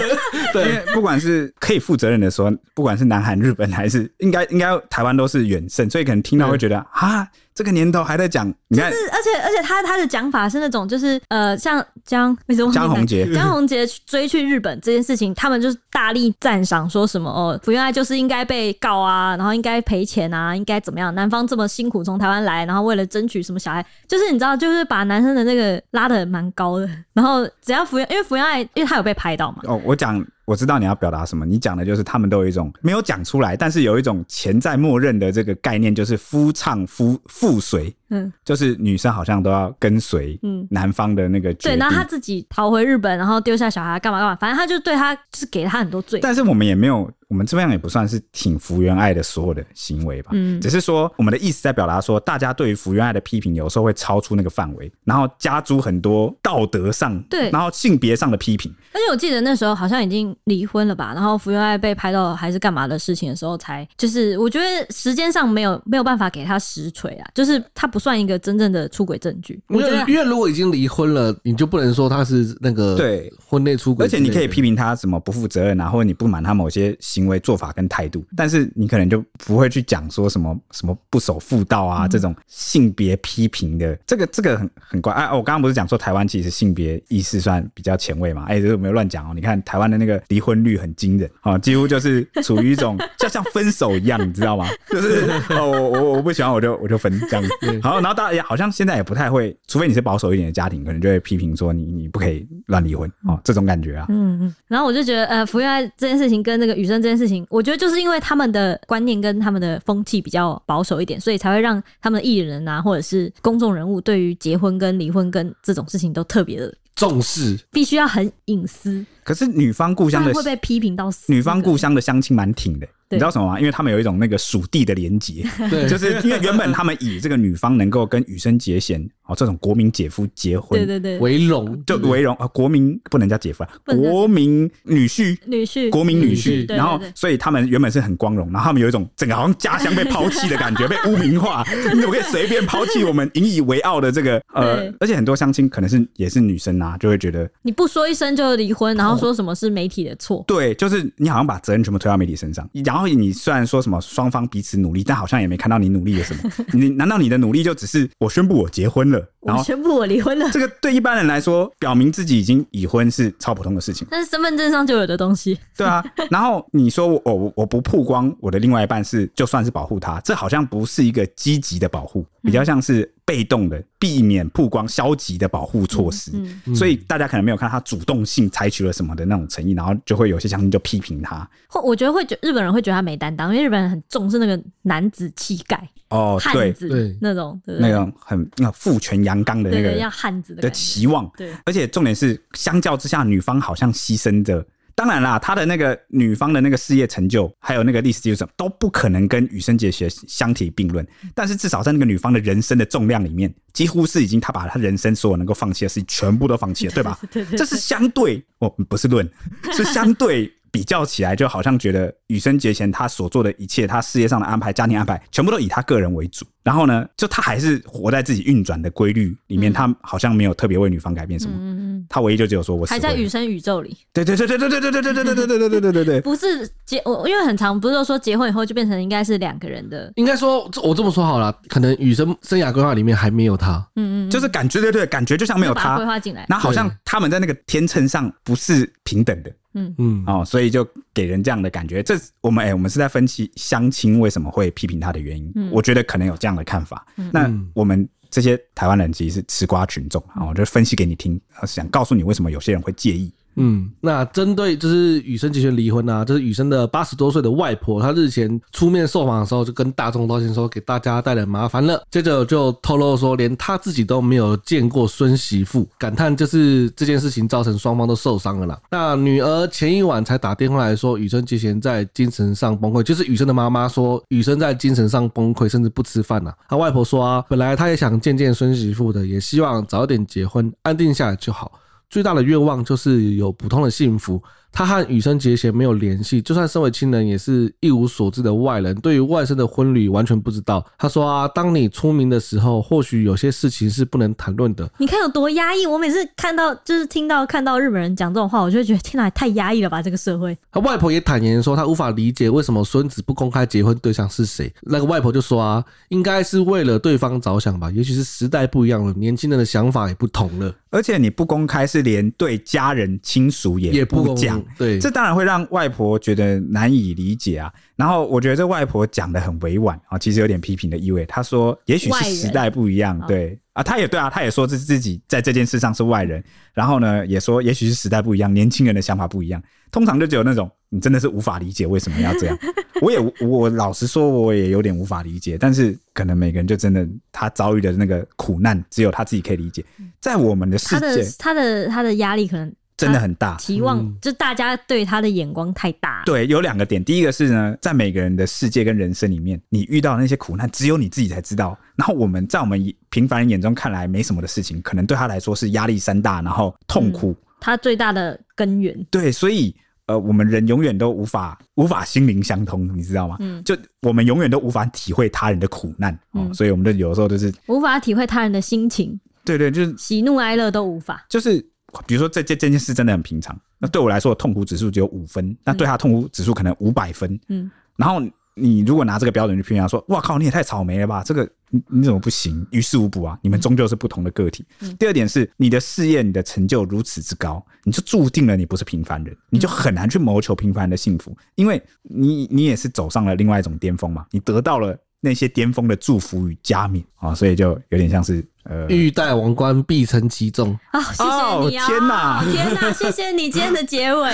[0.53, 7.27] 对， 因为不管是可以负责任的说，不管是南韩、日本还是应该应该台湾都是远胜，所以可能听到会觉得啊。
[7.53, 21.13] 这个年头还在讲，你看，就是、而且而且他他的讲法是那种，就是呃，像江为什么江宏杰江宏杰追去日本这件事情，他们就是大力赞赏，说什么哦，福原爱就是应该被告啊，然后应该赔钱啊，应该怎么样？
[21.13, 29.57] 男方这么辛苦从台湾来，然后为了争取什么小孩，就是你知道，就是把男生的那个拉的蛮高的，然后只要福原，因为福原爱，因为他有被拍到嘛。
[29.63, 30.25] 哦，我讲。
[30.43, 37.95] 我知道你要表达什么，你讲的就是他们都有一种没有讲出来，但是有一种潜在默认的这个概念，就是夫唱夫附随。
[38.11, 47.09] 嗯，就是女生好像都要跟随，嗯，男方的那个对，然后他自己逃回日本，然后丢下小孩干嘛干嘛，反正他就对他就是给他很多罪，但是我们也没有。
[47.27, 58.69] 我们这边也不算是挺福原爱的所有的行为吧，嗯，只是说我们的意思在表达说，大家对于福原爱的批评有时候会超出那个范围，然后加诸很多道德上对，然后性别上的批评。
[58.91, 69.57] 而且我记得那时候好像已经离婚了吧，然后福原爱被拍到还是干嘛的事情的时候，才就是我觉得时间上没有没有办法给他实锤啊，就是他不算一个真正的出轨证据。
[69.67, 78.01] 我觉得，因为如果已经离婚了，你就不能说他是那个对婚内出轨，而且你可以批评他什么不负责任啊，或者你不满他某些行为做法跟态。
[78.11, 85.13] 度，但是你可能就不会去讲说什么什么不守妇道啊，这种性别批评的，这个这个很很怪。
[85.13, 88.45] 哎，我刚刚不是讲说台湾其实性别意识算比较前卫嘛？
[88.49, 89.33] 哎，这个没有乱讲哦。
[89.33, 94.65] 你看台湾的那个离婚率很惊人啊，几乎就是处于一种 就像分手一样，你知道吗？
[94.89, 97.43] 就是哦，我我我不喜欢我就我就分这样。
[97.81, 104.05] 好，然后大家好像现在也不太会，除非你是保守一点的家庭，可能就会批评说你你不可以乱离婚哦，这种感觉啊。
[104.09, 104.55] 嗯嗯。
[104.67, 108.01] 然后我就觉得呃，福原爱这件事情跟那个雨生这件事情，我觉得就是。
[108.01, 119.05] 因为他们的观念跟他们的风气比较保守一点，所以才会让他们的艺人啊，或者是公众人物，对于结婚跟离婚跟这种事情都特别的重视，必须要很隐私。
[119.23, 122.87] 可是女方故乡的会被批评到死，女方故乡的乡亲蛮挺的。
[123.11, 123.59] 你知道什么吗？
[123.59, 136.67] 因为他们有一种那个属地的连结，对，就是因为原本他们以这个女方能够跟羽生结弦哦这种国民姐夫结婚，对对对，为荣就为荣啊，国民不能叫姐夫啊，国民女婿，女婿，国民女婿。
[136.67, 144.91] 然后，所以他们原本是很光荣，然后他们有一种整个好像家乡被抛弃的感觉， 被污名化，你怎么可以随便抛弃我们引以为傲的这个呃？
[144.99, 156.51] 而且很多相亲可能是也是女生啊，就会觉得你不说一声就离婚，然后说什么是媒体的错，对，就是你好像把责任全部推到媒体身上，然后你虽然说什么双方彼此努力，但好像也没看到你努力了什么。
[156.73, 160.49] 你难道你的努力就只是我宣布我结婚了，然后我宣布我离婚了？
[160.51, 164.07] 这个对一般人来说，表明自己已经已婚是超普通的事情。
[164.09, 166.03] 但是身份证上就有的东西，对啊。
[166.29, 176.31] 然后你说我我我不曝光我的另外一半是就算是保护他，这好像不是一个积极的保护，比较像是被动的避免曝光、消极的保护措施。
[176.33, 181.49] 嗯嗯、所以大家可能没有看他主动性采取了什么的那种诚意，然后就会有些乡亲就批评他。
[181.67, 191.29] 或我觉得会觉日本人会觉得他没担当，因为日本人很重视那个男子气概哦，汉子对那种对对那种很那父权阳刚的那个要汉子的期望。
[191.37, 194.63] 对，而且重点是，相较之下，女方好像牺牲着。
[194.93, 201.07] 当然啦，她的那个女方的那个事业成就，还有那个历史基础都不可能跟羽生结弦相提并论。
[201.33, 207.17] 但是至少在那个女方的人生的重量里面，几乎是已经她把她人生所有能够放弃的事情全部都放弃了，对吧？
[207.31, 209.27] 对对对，这是相对哦，不是论，
[209.71, 210.51] 是相对。
[210.71, 216.45] 比较起来，就好像觉得羽生结弦他所做的一切，他事业上的安排、家庭安排，全部都以他个人为主。
[216.63, 222.05] 然后呢，就他还是活在自己运转的规律里面，他好像没有特别为女方改变什么。
[222.07, 223.97] 他唯一就只有说，我还在羽生宇宙里。
[224.13, 230.11] 对对对对对对对对对对对对对对对对对，不是结我，因为很长不是说结婚以后就变成应该是两个人的。
[230.15, 233.83] 应该说，我这么说好了，可能羽生生涯规划里面还没有他。
[233.95, 236.45] 嗯嗯，就是感觉对对，感觉就像没有他规划进来。
[236.47, 239.51] 那好像他们在那个天秤上不是平等的。
[239.73, 242.03] 嗯嗯哦，所以就给人这样的感觉。
[242.03, 245.51] 这我们哎、欸，我们是在分析相亲为什么会批评他的原因。
[245.55, 247.05] 嗯，我觉得可能有这样的看法。
[247.17, 262.01] 嗯，那我们这些台湾人其实是吃瓜群众啊，我就分析给你听，想告诉你为什么有些人会介意嗯，那针对就是羽生结弦离婚啊，就是羽生的八十多岁的外婆，她日前出面受访的时候，就跟大众道歉说给大家带来麻烦了。
[262.09, 268.79] 接着就透露说，连她自己都没有见过孙媳妇，感叹就是这件事情造成双方都受伤了啦。
[268.89, 276.53] 那女儿前一晚才打电话来说，羽生结弦在精神上崩溃，就是羽生的妈妈说羽生在精神上崩溃，甚至不吃饭呐。
[276.69, 281.71] 她外婆说啊，本来她也想见见孙媳妇的，也希望早点结婚，安定下来就好。
[282.11, 284.43] 最大的愿望就是有普通的幸福。
[284.71, 288.95] 他和羽生结弦没有联系，就算身为亲人，也是一无所知的外人。
[289.01, 290.85] 对于外甥的婚礼完全不知道。
[290.97, 294.89] 他说啊，当你出名的时候，或许有些事情是不能谈论的。
[294.97, 295.85] 你看有多压抑？
[295.85, 300.01] 我每次看到，就是听到看到日本人讲这种话，我就会觉得天哪，太压抑了吧！
[300.01, 300.57] 这个社会。
[300.71, 304.73] 他外婆也坦言说，他无法理解为什么孙子不公开结婚对象是谁。
[304.83, 307.91] 那个外婆就说啊，应该是为了对方着想吧。
[307.91, 310.73] 也许是时代不一样了，年轻人的想法也不同了。
[310.89, 314.60] 而且你不公开，是连对家人亲属也不讲。
[314.77, 317.71] 对，这当然会让外婆觉得难以理解啊。
[317.95, 321.25] 然后我觉得这外婆讲得很委婉啊，其实有点批评的意味。
[321.25, 326.43] 她说：“也许是时代不一样，对啊，她也对啊，她也说自自己在这件事上是外人。
[326.73, 329.61] 然后呢，也说也许是时代不一样，年轻人的想法不一样。
[329.91, 332.57] 通常就只有那种你真的是无法理解为什么要这样。
[333.01, 335.57] 我也我老实说，我也有点无法理解。
[335.59, 339.83] 但是可能每个人就真的他遭遇的那个苦难，只有他自己可以理解。
[340.19, 346.21] 在我们的世界，他的他的他的压力可能。”真的很大，期望就大家对他的眼光太大。
[346.25, 351.77] 对，有两个点，第一个是呢，在每个人的世界跟人生里面，你遇到那些苦难，只有你自己才知道。
[351.95, 352.79] 然后我们在我们
[353.09, 357.31] 平凡人眼中看来没什么的事情，可能对他来说是压力山大，然后痛苦。
[357.31, 358.95] 嗯、他最大的根源。
[359.09, 359.75] 对，所以
[360.05, 363.37] 呃，我们人永远都无法无法心灵相通，你知道吗？
[363.39, 369.19] 嗯，就我们永远都无法体会他人的苦难，嗯，所以我们就有时候就是无法体会他人的心情。
[369.43, 371.70] 对对，就是喜怒哀乐都无法，就是。
[372.07, 377.39] 比如说这这这件事真的很平常，那对我来说痛苦指数只有五分，那对他痛苦指数可能五百分。
[377.47, 378.21] 嗯，然后
[378.53, 381.23] 你如果拿这个标准去评价，说哇靠，你也太草莓了吧？
[381.23, 382.65] 这个你你怎么不行？
[382.71, 383.37] 于事无补啊！
[383.41, 384.65] 你们终究是不同的个体。
[384.81, 394.97] 嗯、第二点是你的事业、你的成就如此之高，你就注定了你不是平凡人，你就很难去谋求平凡的幸福，因为你你也是走上了另外一种巅峰嘛，你得到了。
[395.23, 398.50] 那些巅峰的祝福与加冕啊，所以就有点像是呃，
[398.87, 401.01] 欲戴王冠，必承其重啊！
[401.01, 401.87] 谢谢你啊！
[401.87, 402.93] 天哪，天哪！
[402.93, 404.29] 谢谢你今天的结尾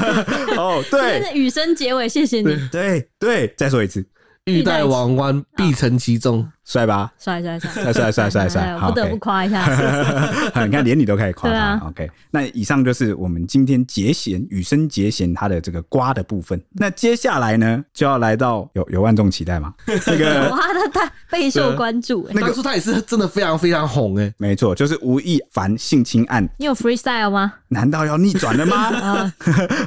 [0.56, 4.06] 哦，对，今天的雨声结尾，谢谢你，对对，再说一次。
[4.46, 7.12] 欲戴王冠，必承其重，帅吧？
[7.18, 8.78] 帅帅帅帅帅帅帅帅！
[8.78, 9.66] 不得不夸一下。
[10.64, 11.82] 你看，连你都可以夸他。
[11.88, 16.62] OK，那以上就是我们今天结弦羽生结弦他的这个瓜的部分。
[16.70, 19.74] 那接下来呢，就要来到有有万众期待吗？
[20.06, 22.28] 那个哇，他他备受关注。
[22.32, 24.32] 那当初他也是真的非常非常红哎。
[24.38, 26.48] 没错，就是吴亦凡性侵案。
[26.56, 27.52] 你有 freestyle 吗？
[27.66, 29.32] 难道要逆转了吗？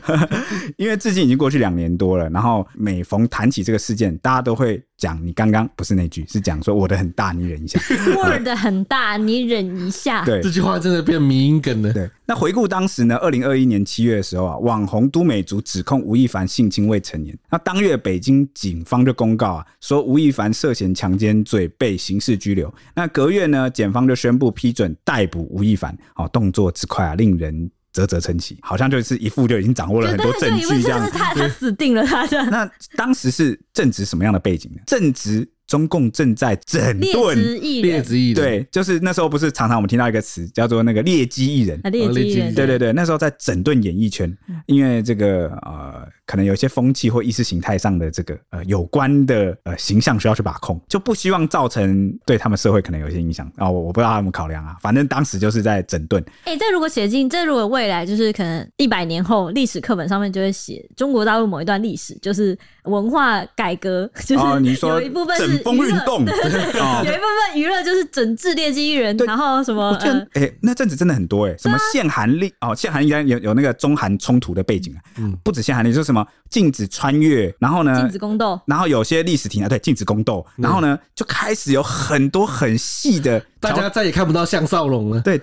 [0.75, 7.77] 因为至今已经过去两年多了，然后每逢谈起这个事件，大家都会讲你刚刚不是那句，是讲说我的很大，你忍一下。
[8.15, 10.23] 我的很大，你忍一下。
[10.23, 11.91] 对，这句话真的变迷因梗了。
[11.91, 17.37] 对，那回顾当时呢，二零二一年七月的时候啊，网红都美竹指控吴亦凡性侵未成年。
[17.49, 22.73] 那当月北京警方就公告啊，说吴亦凡涉嫌强奸罪被刑事拘留。
[22.95, 25.93] 那隔月呢，检方就宣布批准逮捕吴亦凡。
[26.13, 27.69] 好，动作之快啊，令人。
[27.93, 31.09] 啧啧称奇，好像就是一副就已经掌握了很多证据这样。
[31.11, 32.43] 他他死定了，他这。
[32.49, 34.81] 那当时是正值什么样的背景呢？
[34.85, 35.47] 正值。
[35.65, 44.37] 中共正在整顿劣质艺人，劣质艺人，对，就是那时候不是常常我们听到一个词叫做那个劣迹艺人，劣迹艺人，对对对，那时候在整顿演艺圈，
[44.67, 56.23] 因为这个呃，可能有一些风气或意识形态上的这个呃有关的呃形象需要去把控，就不希望造成对他们社会可能有一些影响啊，我我不知道他们考量啊，反正当时就是在整顿。
[56.45, 65.63] 哎，这如果写进，这如果未来就是可能一百年后历史课本上面就会写中国大陆某一段历史，就是文化改革， 就是你说有一部分是。
[65.63, 69.97] 风运动，对对对，有一部分娱乐就是整治劣迹艺人，然后什么？
[70.33, 85.41] 哎、欸，那阵子真的很多哎、欸，什么限韩令哦，限韩应该有有那个中韩冲突的背景啊，嗯，不止限韩令，说什么禁止穿越，然后呢，禁止宫斗，然后有些历史题材，对，禁止宫斗，然后呢，就开始有很多很细的，大家再也看不到项少龙了，对，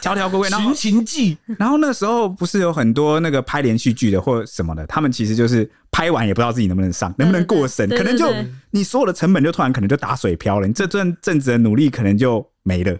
[0.00, 5.70] 条条规规，寻秦记，然后那时候不是有很多那个拍连续剧的或什么的，他们其实就是。
[5.92, 8.32] 拍完也不知道自己能不能上，能不能过审，可能就
[8.70, 12.96] 你所有的成本就突然可能就打水漂了，你这段阵子的努力可能就没了。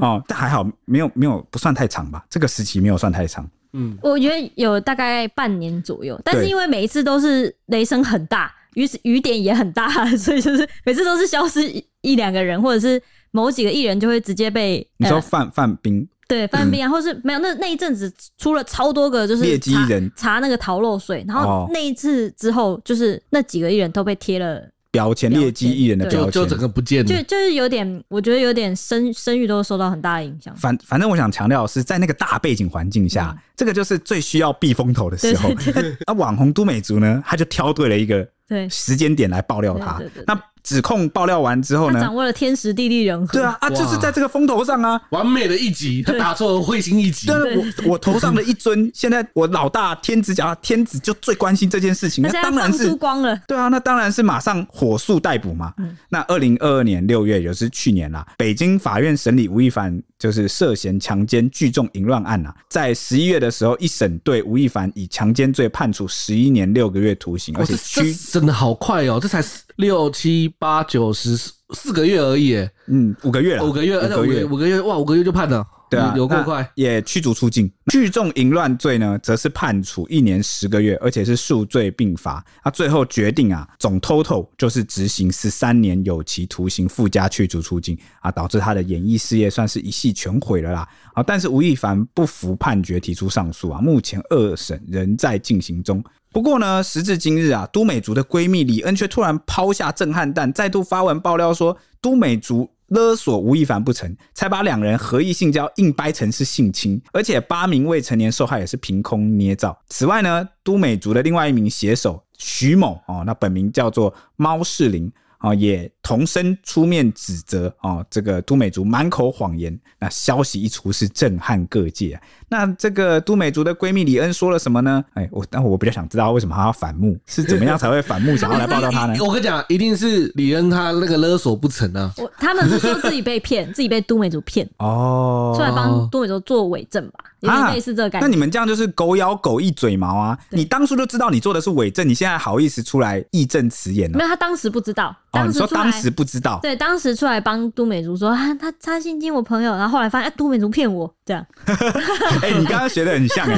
[0.00, 3.48] 哦，但还好没有没有不算太长吧，这个时期没有算太长。
[3.76, 11.60] 嗯，我觉得有大概半年左右，但是因为每一次都是雷声很大，雨雨点也很大， 所以就是每次都是消失
[12.00, 13.02] 一两个人，或者是
[13.32, 16.08] 某几个艺人就会直接被你说范范冰。
[16.26, 24.62] 对，犯病案，或是没有那那一阵子出了超多个，就是劣迹艺人查那个逃漏税，然后那一次之后，就是那几个艺人都被贴了。
[24.94, 30.54] 标签劣迹艺人的标签，就整个不见了，就就是有点，我觉得有点声声誉都受到很大的影响。
[30.56, 35.48] 反反正我想强调的是在那个大背景环境下，嗯、这个就是最需要避风头的时候。
[35.54, 35.96] 对对对。
[36.06, 38.24] 啊， 网红都美竹呢，他就挑对了一个
[38.70, 39.98] 时间点来爆料他。
[39.98, 43.34] 对对对对，那指控爆料完之后呢，掌握了天时地利人和。
[43.34, 47.26] 对啊，啊，就是在这个风头上啊，完美的一集，他打错了彗星一集。
[47.26, 53.38] 对，我我头上的一尊，现在我老大天子讲，天子就最关心这件事情，那当然是光了。
[53.46, 55.74] 对啊，那当然是马上火速逮捕嘛。
[55.76, 69.44] 嗯、那二零二二年六月，也就是去年啦，北京法院审理吴亦凡就是涉嫌强奸聚众淫乱案啊，在十一月的时候一审对吴亦凡以强奸罪判处十一年六个月徒刑，而且拘真的好快哦，这才
[69.76, 71.36] 六七八九十
[71.74, 72.56] 四个月而已，
[72.86, 75.62] 嗯，五个月了，五个月，五个月，五个月，哇，五个月就判了，
[75.94, 77.70] 对啊，有够快，也驱逐出境。
[77.92, 82.44] 聚众淫乱罪呢，则是判处一年十个月，而且是数罪并罚。
[82.62, 90.88] 他最后决定啊，总 total 就是执行十三年有期徒刑，附加驱逐出境啊，导致他的演艺事业算是一系全毁了啦。
[91.14, 96.02] 啊，但是吴亦凡不服判决，提出上诉啊，目前二审仍在进行中。
[96.32, 109.78] 不过呢，时至今日啊，都美竹的闺蜜李恩却突然抛下震撼弹，再度发文爆料说，都美竹勒索吴亦凡不成，才把两人合意性交硬掰成是性侵，而且八名未成年受害也是凭空捏造。
[109.88, 115.10] 此外呢，都美竹的另外一名写手徐某哦，那本名叫做猫世林。
[115.44, 119.78] 啊，也同声出面指责啊，这个都美竹满口谎言。
[119.98, 122.22] 那消息一出，是震撼各界啊。
[122.48, 125.04] 那这个都美竹的闺蜜李恩说了什么呢？
[125.12, 127.18] 哎，我但我比较想知道，为什么她要反目？
[127.26, 129.14] 是怎么样才会反目， 想要来报道她呢？
[129.22, 132.10] 我跟你讲，一定是李恩她那个勒索不成啊。
[132.16, 137.24] 我他们是说自己被骗， 自己被都美竹骗哦，出来帮都美竹做伪证吧。
[137.40, 138.26] 有点类似这个感觉、啊。
[138.26, 140.38] 那你们这样就是狗咬狗一嘴毛啊！
[140.48, 144.16] 你当初就知道你做的是伪证，你现在好意思出来义正辞严、喔？
[144.16, 145.14] 没有，他当时不知道。
[145.34, 146.58] 当时、哦、你说当时不知道？
[146.62, 151.44] 对，当时出来帮都美竹说啊，他他性侵我朋友，然后后来发现啊，都美竹骗我这样。
[151.66, 153.46] 哎、欸，你刚刚学的很像。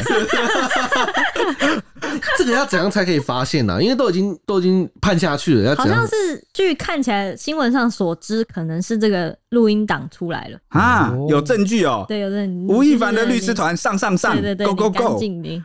[2.39, 3.81] 这个要怎样才可以发现呢、啊？
[3.81, 6.15] 因为都已经都已经判下去了，要好像是
[6.53, 12.05] 据看起来新闻上所知，可能是这个录音档出来了啊，有证据哦。
[12.07, 12.73] 对，有证据。
[12.73, 15.21] 吴亦凡的律师团上上上，对对对，Go Go Go。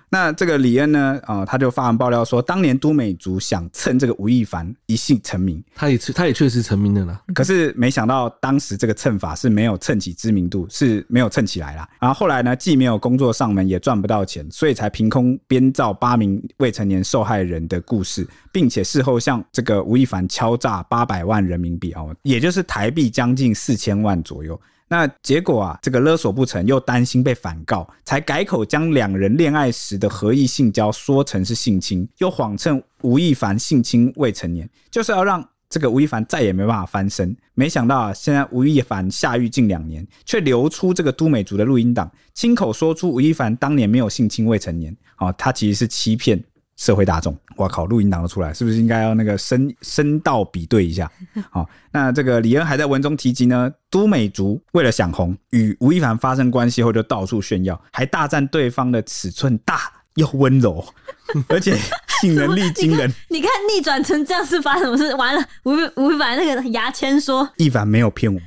[0.10, 1.20] 那这个李恩呢？
[1.24, 7.22] 啊、呃，他就发文爆料说，当年都美竹想趁这个吴亦凡一夕成名，他也他也确实成名的了。
[7.36, 11.86] 可是没想到当时这个蹭法是没有蹭起知名度，是没有蹭起来啦。
[12.00, 24.60] 然后后来呢，既没有工作上门，也赚不到钱，所以才凭空编造八名未成年受害人的故事，并且事后向这个吴亦凡敲诈八百万人民币哦，也就是台币将近四千万左右。
[24.88, 37.34] 那结果啊，这个勒索不成，又担心被反告，才改口将两人恋爱时的合意性交说成是性侵，又谎称吴亦凡性侵未成年，就是要让这个吴亦凡再也没办法翻身。
[37.54, 46.44] 没想到啊，现在吴亦凡下狱近两年，却流出这个都美竹的录音档，亲口说出吴亦凡当年没有性侵未成年，哦，他其实是欺骗。
[46.82, 47.86] 社会大众，哇靠！
[47.86, 51.08] 录音档都出来，是不是应该要那个声声道比对一下？
[51.52, 59.80] 好，那这个李恩还在文中提及呢，都美竹为了想红，与吴亦凡发生关系后就到处炫耀，还大赞对方的尺寸大
[60.16, 60.84] 又温柔，
[61.48, 61.78] 而且
[62.20, 63.08] 性能力惊人。
[63.30, 65.14] 你看逆转成这样是发生什么事？
[65.14, 65.74] 完了，吴
[66.04, 68.42] 吴亦凡那个牙签说，亦凡没有骗我，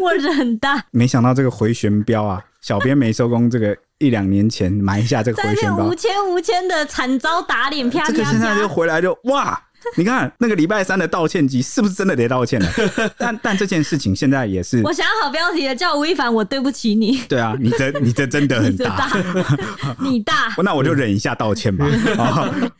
[0.00, 0.84] 我人大。
[0.92, 3.76] 没想到这个回旋镖啊，小编没收工这个。
[3.98, 8.12] 一两年前埋下这个回旋镖，无千无千的惨遭打脸，啪啪啪！
[8.12, 9.60] 这个现在就回来就哇。
[9.96, 12.70] 你看那个礼拜三的道歉集是不是真的得道歉了？
[13.16, 17.18] 但但这件事情现在也是，我想好标题了，叫吴亦凡，我对不起你。
[17.28, 19.10] 对啊，你这你这真的很大，
[20.00, 21.86] 你大，那我就忍一下道歉吧。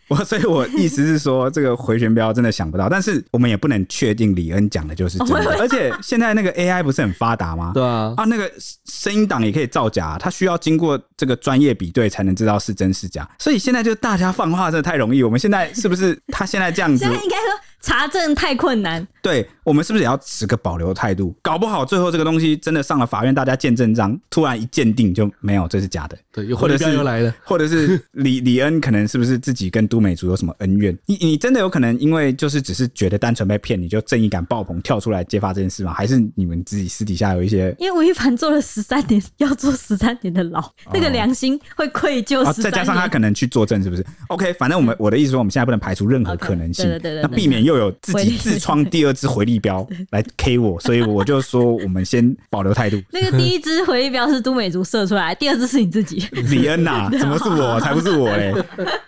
[0.08, 5.56] 我所以，我意思是说，这个回旋镖真的想不到，但是我们也不能确定李恩讲的就是真的。
[5.58, 7.70] 而且现在那个 AI 不是很发达吗？
[7.74, 8.50] 对啊，啊，那个
[8.86, 13.28] 声音档也可以造假，它需要经过这个专业比对才能知道是真是假。
[13.38, 15.22] 所以现在就大家放话真的太容易。
[15.22, 16.87] 我们现在是不是他现在这样？
[16.96, 21.34] 现在应该说查证太困难，对，我们是不是也要持个保留态度？
[21.40, 26.18] 搞不好最后这个东西真的上了法院，大家见证章，突然一鉴定就没有，这是假的。
[26.32, 30.96] 对，或者是又来了， 或者是李李恩可能是不是自己跟都美竹有什么恩怨？
[31.06, 35.92] 你你真的有可能因为就是只是觉得单纯被骗，你就正义感爆棚跳出来揭发这件事吗？
[35.94, 37.74] 还是你们自己私底下有一些？
[37.78, 42.52] 因为吴亦凡做了十三年，要做十三年的牢， 哦、那个良心会愧疚、哦。
[42.52, 47.67] 再加上他可能去作证，是不是？OK，反正我们我的意思说，我们现在不能排除任何可能性，okay, 对对对对，那避免。
[47.68, 53.00] 又有自己自创第二支回力镖 来 K 我，所以我就说我们先保留态度。
[53.12, 56.26] 那个第一支回力镖是都美竹射出来，第二支是你自己。
[56.32, 57.78] 李恩呐、 啊，怎么是我？
[57.80, 58.52] 才不是我嘞！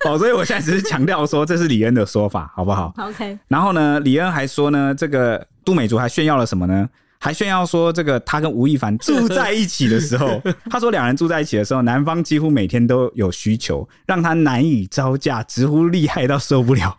[0.04, 3.38] 哦，所以我现在只是强调说这是李恩的说法，好不好？OK。
[3.48, 6.88] 然后呢，李恩还说呢，这个都美竹还炫耀了什么呢？
[7.20, 10.40] 还炫耀说，这个他跟吴亦凡 住在一起的时候，
[10.70, 16.96] 他说两人住在一起的时候，男方几乎每天都有需求，让他难以招架，直呼厉害到受不了。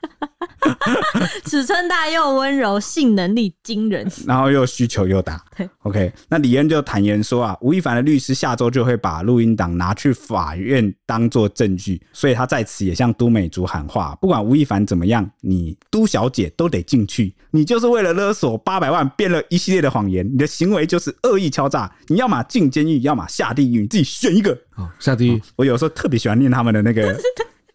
[1.46, 5.44] 尺寸大又温柔，性能力惊人，然后又需求又大。
[5.84, 17.34] OK，那李恩就坦言说啊，吴亦凡的律师下周就会把录音档拿去法院当做证据，所以他在此也向都美竹喊话：不管吴亦凡怎么样，你都小姐都得进去。
[17.52, 21.92] 你就是为了勒索八百万编了一系列的谎言，你的行为就是恶意敲诈。
[22.08, 24.58] 你要么进监狱，要么下地狱，你自己选一个。
[24.72, 25.38] 好，下地狱。
[25.38, 27.18] 哦，我有时候特别喜欢念他们的那个。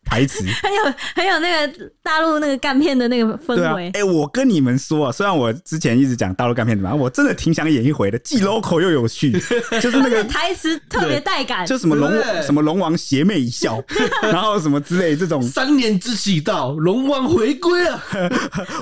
[0.06, 3.86] 台词 很有很有那个大陆那个干片的那个氛围。
[3.86, 9.32] 哎、啊欸，我跟你们说啊，虽然我之前一直讲大陆干片怎么样，我真的挺想演一回的，既 local 又有趣，
[9.82, 12.10] 就是那个台词特别带感，就什么龙
[12.42, 13.82] 什么龙王邪魅一笑，
[14.22, 15.42] 然后什么之类这种。
[15.42, 18.00] 三年之期到，龙王回归了，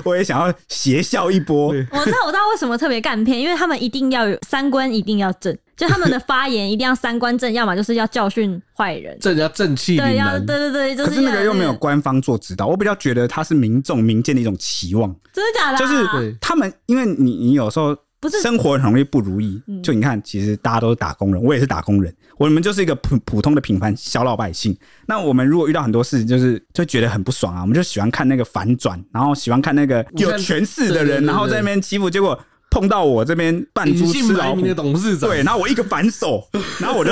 [0.03, 1.67] 我也想要邪笑一波。
[1.67, 1.73] 我
[2.05, 5.55] 知道，我知道为什么特别干片，因为他们一定要有三观，一定要正。
[5.75, 10.07] 就他们的发言一定要三观正， 要么就是要教训坏人，正要正气凛然。
[10.07, 11.09] 对，要对对对，就是。
[11.09, 15.13] 可是那个又没有官方做指导，我比较觉得他是民众民间的一种期望。
[15.33, 15.77] 真的假的？
[15.77, 24.73] 就是他们，因为你你有时候不是生活很容易不如意，就你看，其实大家都是打工人，我也是打工人，我们就是一个普普通的平凡小老百姓。
[25.05, 32.39] 那我们如果遇到很多事情，就是就觉得很不爽啊，我们就喜欢看那个反转，然后喜欢看那个有权势的人，然后在那边欺负，结果。
[32.75, 36.45] 碰到我这边扮猪吃老虎的董事长，对，然后我一个反手，
[36.77, 37.11] 然后我就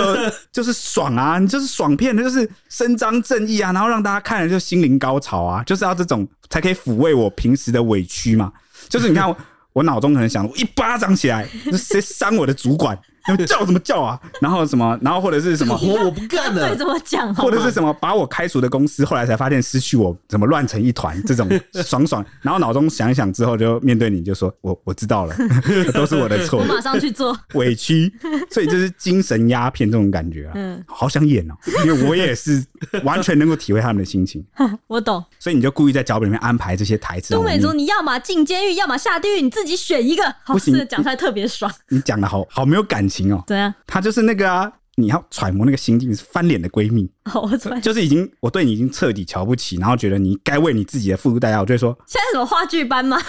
[0.51, 8.51] 就是爽啊，你就是爽片，就是伸张正义啊，然后让大家看了就心灵高潮啊，就是要这种才可以抚慰我平时的委屈嘛。
[8.89, 9.38] 就是你看我，
[9.72, 11.47] 我脑中可能想，我一巴掌起来，
[11.78, 12.99] 谁伤我的主管？
[13.48, 14.20] 叫怎么叫啊？
[14.42, 14.98] 然后什么？
[15.02, 15.78] 然后或者是什么？
[15.82, 16.70] 我我不干了。
[16.70, 17.34] 对，怎么讲？
[17.36, 17.94] 或者是什么？
[17.94, 21.22] 把我开除的公司，后来才发现失去我，怎么乱成一团？
[21.26, 21.48] 这种
[21.84, 22.26] 爽爽。
[22.42, 25.36] 然后脑中想一想之后，就面对你就说：“我我知道了，
[25.94, 27.38] 都是我的错。”我马上去做。
[27.54, 28.12] 委屈，
[28.52, 30.52] 所以就是精神鸦片这种感觉啊。
[30.56, 31.54] 嗯，好想演哦，
[31.86, 32.64] 因为我也是
[33.04, 34.44] 完全能够体会他们的心情。
[34.88, 35.24] 我懂。
[35.40, 37.34] 所以你就故意在脚本里面安排这些台词。
[37.34, 40.24] 都美竹，你要么进监狱，要么下地狱，你自己选一个。
[40.46, 41.72] 不是，讲出来特别爽。
[41.90, 43.34] 你讲的好好没有感情。
[43.34, 47.49] 哦，对啊，她就是那个啊，你要揣摩那个心境，是翻脸的闺蜜， 哦，
[47.82, 53.20] 就是已经我对你已经彻底瞧不起，然后觉得你该为你自己的付出代价，我就会说，现在什么话剧班吗？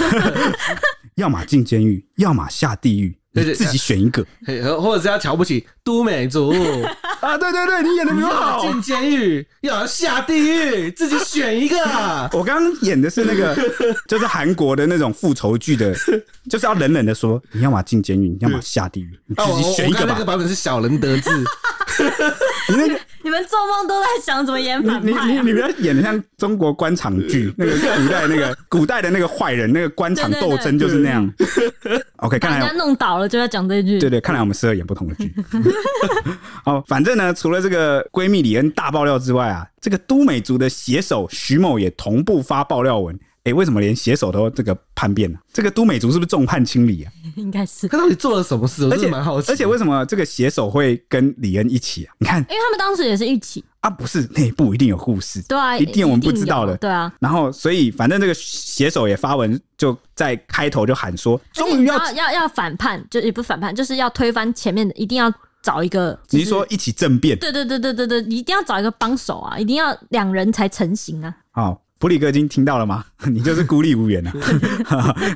[1.16, 3.16] 要么进监狱，要么下地狱。
[3.37, 4.24] 你自己选一个，
[4.80, 6.49] 或者是要瞧不起都美竹
[7.20, 7.37] 啊？
[7.37, 8.64] 对对对，你演的比我好。
[8.64, 11.76] 进监狱，要下地狱，自己选一个。
[12.32, 13.55] 我刚刚演的是那个，
[14.09, 15.95] 就是韩国的那种复仇剧的，
[16.49, 20.07] 就是要冷冷的说，你要么进监狱，你要么下地狱，你自己选一个吧。
[20.14, 21.30] 那个版本是小人得志。
[22.66, 25.26] 你那个，你们做梦都在想怎么演反派、啊。
[25.26, 31.30] 你你你不要演的像中国官场剧，那个古代那个古代的那个坏人，那个官场斗争就是那样。
[32.16, 33.99] OK，看来人家弄倒了就要讲这句。
[33.99, 35.32] 对对，看来我们适合演不同的剧。
[36.64, 43.18] 好，反正呢，除了这个闺蜜李恩大爆料之外啊，这个都美竹的写手徐某也同步发爆料文。
[43.45, 45.45] 哎、欸，为什么连写手都这个叛变呢、啊？
[45.53, 47.12] 这个都美竹是不是众叛亲离啊？
[47.37, 47.87] 应该是。
[47.89, 48.87] 他到底做了什么事？
[48.87, 49.53] 我真的蛮好奇。
[49.53, 52.14] 而且为什么这个写手会跟李恩一起啊？
[52.20, 57.12] 你看，因为他们当时也是一起啊，不是内部一定有故事，对啊，一定我们不知道的，对啊。
[57.20, 65.31] 然后，所以反正这个写手也发文，就在开头就喊说，终于要要要反叛，就也不是反叛，就是要推翻前面的，一定要
[65.65, 66.17] 找一个。
[66.31, 67.37] 你是说一起政变？
[67.39, 71.35] 对对对对对对，你一定要找一个帮手啊，一定要两人才成型啊。
[71.51, 71.81] 好。
[72.05, 73.03] 普里戈金听到了吗？
[73.33, 74.35] 你就是孤立无援啊！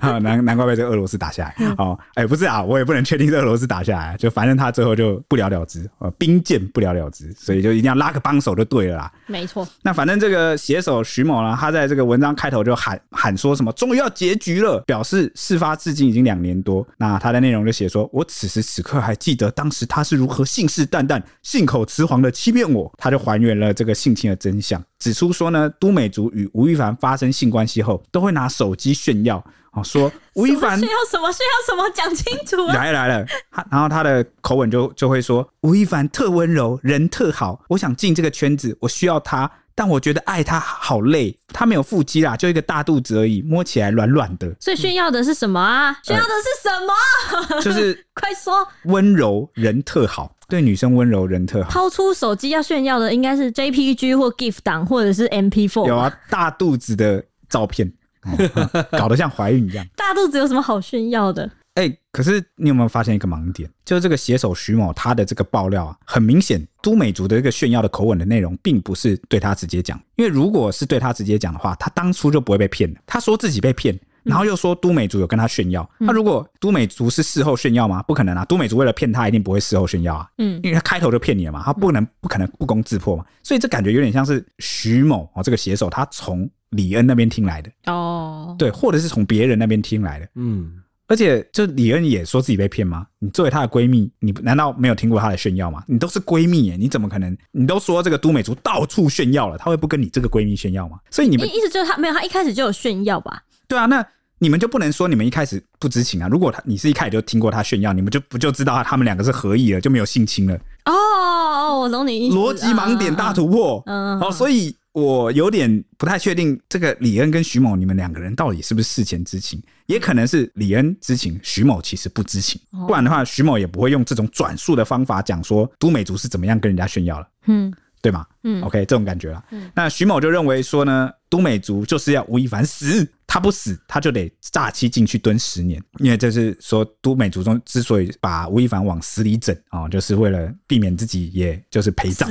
[0.21, 1.55] 难难怪被这个俄罗斯打下来。
[1.79, 9.12] 哦，哎，不是啊，我也不能确定是俄罗斯打下来，就反正他最后就不了了之，呃，兵谏不了了之，所以就一定要拉个帮手就对了啦。
[9.29, 9.66] 没错。
[9.81, 16.87] 那反正这个写手徐某呢，他在这个文章开头就喊喊说什么，终于要结局了，表示事发至今已经两年多。
[16.99, 22.93] 那他的内容就写说，我此时此刻还记得当时他是如何信誓旦旦、信口雌黄的欺骗我。
[22.99, 24.85] 他就还原了这个性侵的真相。
[24.99, 29.37] 指出说呢，都美竹与吴亦凡发生性关系后，都会拿手机炫耀，
[29.71, 32.75] 哦，说吴亦凡炫耀什么炫耀什么，讲清楚啊。
[32.75, 44.53] 来了来了，他然后他的口吻就就会说，吴亦凡特温柔，人特好，我想进这个圈子，我需要他，但我觉得爱他好累，他没有腹肌啦，就一个大肚子而已，摸起来软软的。
[44.59, 45.93] 所以炫耀的是什么啊？
[45.93, 47.55] 嗯、炫耀的是什么？
[47.55, 50.35] 呃、就是 快说，温柔人特好。
[50.49, 51.70] 对女生温柔，人特好。
[51.70, 55.86] 掏出手机要炫耀的应该是 JPG 或 GIF 档，或者是 MP4。
[55.86, 57.92] 有啊，大肚子的照片，
[58.22, 59.86] 哦， 搞得像怀孕一样。
[59.94, 61.51] 大肚子有什么好炫耀的？
[61.74, 63.70] 哎、欸，可是你有没有发现一个盲点？
[63.84, 70.01] 就是这个写手徐某他的这个爆料啊，很明显，都美竹的这个炫耀的口吻的内容，并不是对他直接讲。
[70.16, 73.01] 因为如果是对他直接讲的话，他当初就不会被骗了。
[73.07, 73.96] 他说自己被骗，
[74.29, 75.89] 然后又说都美竹有跟他炫耀。
[75.99, 78.03] 那、嗯、如果都美竹是事后炫耀吗？
[78.03, 78.45] 不可能啊！
[78.45, 80.29] 都美竹为了骗他，一定不会事后炫耀啊。
[80.39, 83.24] 嗯，因为他开头就骗你了嘛，他不能不可能不攻自破嘛。
[83.43, 90.83] 所以这感觉有点像是徐某哦，这个写手他从李恩那边听来的哦，对，或者是从别人那边听来的，嗯。
[91.11, 93.07] 而且，就李恩也说自己被骗吗？
[93.18, 95.83] 你作为她的闺蜜，你难道没有听过她的炫耀吗？
[95.87, 97.35] 你都是闺蜜耶，你怎么可能？
[97.51, 100.99] 你都说这个都美竹到处炫耀了，她会不跟你这个闺蜜炫耀吗？
[101.11, 103.43] 所以你们意思就是她没有，她一开始就有炫耀吧？
[103.66, 104.07] 对啊，那
[104.39, 106.28] 你们就不能说你们一开始不知情啊？
[106.28, 110.55] 如果他你是一开始就听过他炫耀，你们就不就知道他们两个是合意了，就没有性侵了？
[110.84, 113.82] 哦哦，我懂你意思，逻辑盲点大突破。
[113.86, 114.74] 嗯，好，所以。
[114.93, 119.62] 我有点不太确定，这个李恩跟徐某，你们两个人到底是不是事前知情？
[119.86, 122.61] 也可能是李恩知情，徐某其实不知情。
[122.89, 127.28] 不然的话，徐某也不会用这种转述的方法讲说都美竹是怎么样跟人家炫耀了。
[127.47, 127.72] 嗯。
[128.01, 128.26] 对吗？
[128.44, 129.44] 嗯，OK，这种感觉了。
[129.51, 135.82] 嗯，那徐某就认为说呢，都美竹就是要吴亦凡死，他不死，他就得诈欺进去蹲十年。
[135.99, 142.28] 因为这是说都美竹中之所以把吴亦凡往死里整啊、哦，就是为了避免自己也就是陪葬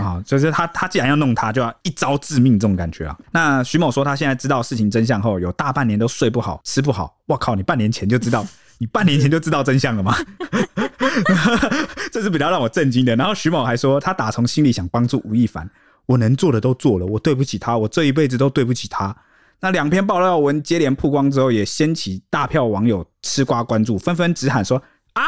[0.00, 3.18] 啊、哦，就是他他既然要弄他，就要一招致命这种感觉啊。
[3.32, 7.16] 那徐某说他现在知道事情真相后，有大半年都睡不好，吃不好。
[7.26, 8.46] 我靠，你半年前就知道，
[8.78, 10.16] 你半年前就知道真相了吗？
[12.10, 13.14] 这是比较让我震惊的。
[13.16, 15.68] 然后徐某还说，他打从心里想帮助吴亦凡，
[16.06, 19.16] 我能做的都做了，我对不起他，我这一辈子都对不起他。
[19.60, 24.82] 那两篇爆料文接连曝光之后，也掀起大票网友吃瓜关注，纷纷直喊说
[25.14, 25.22] ：“啊，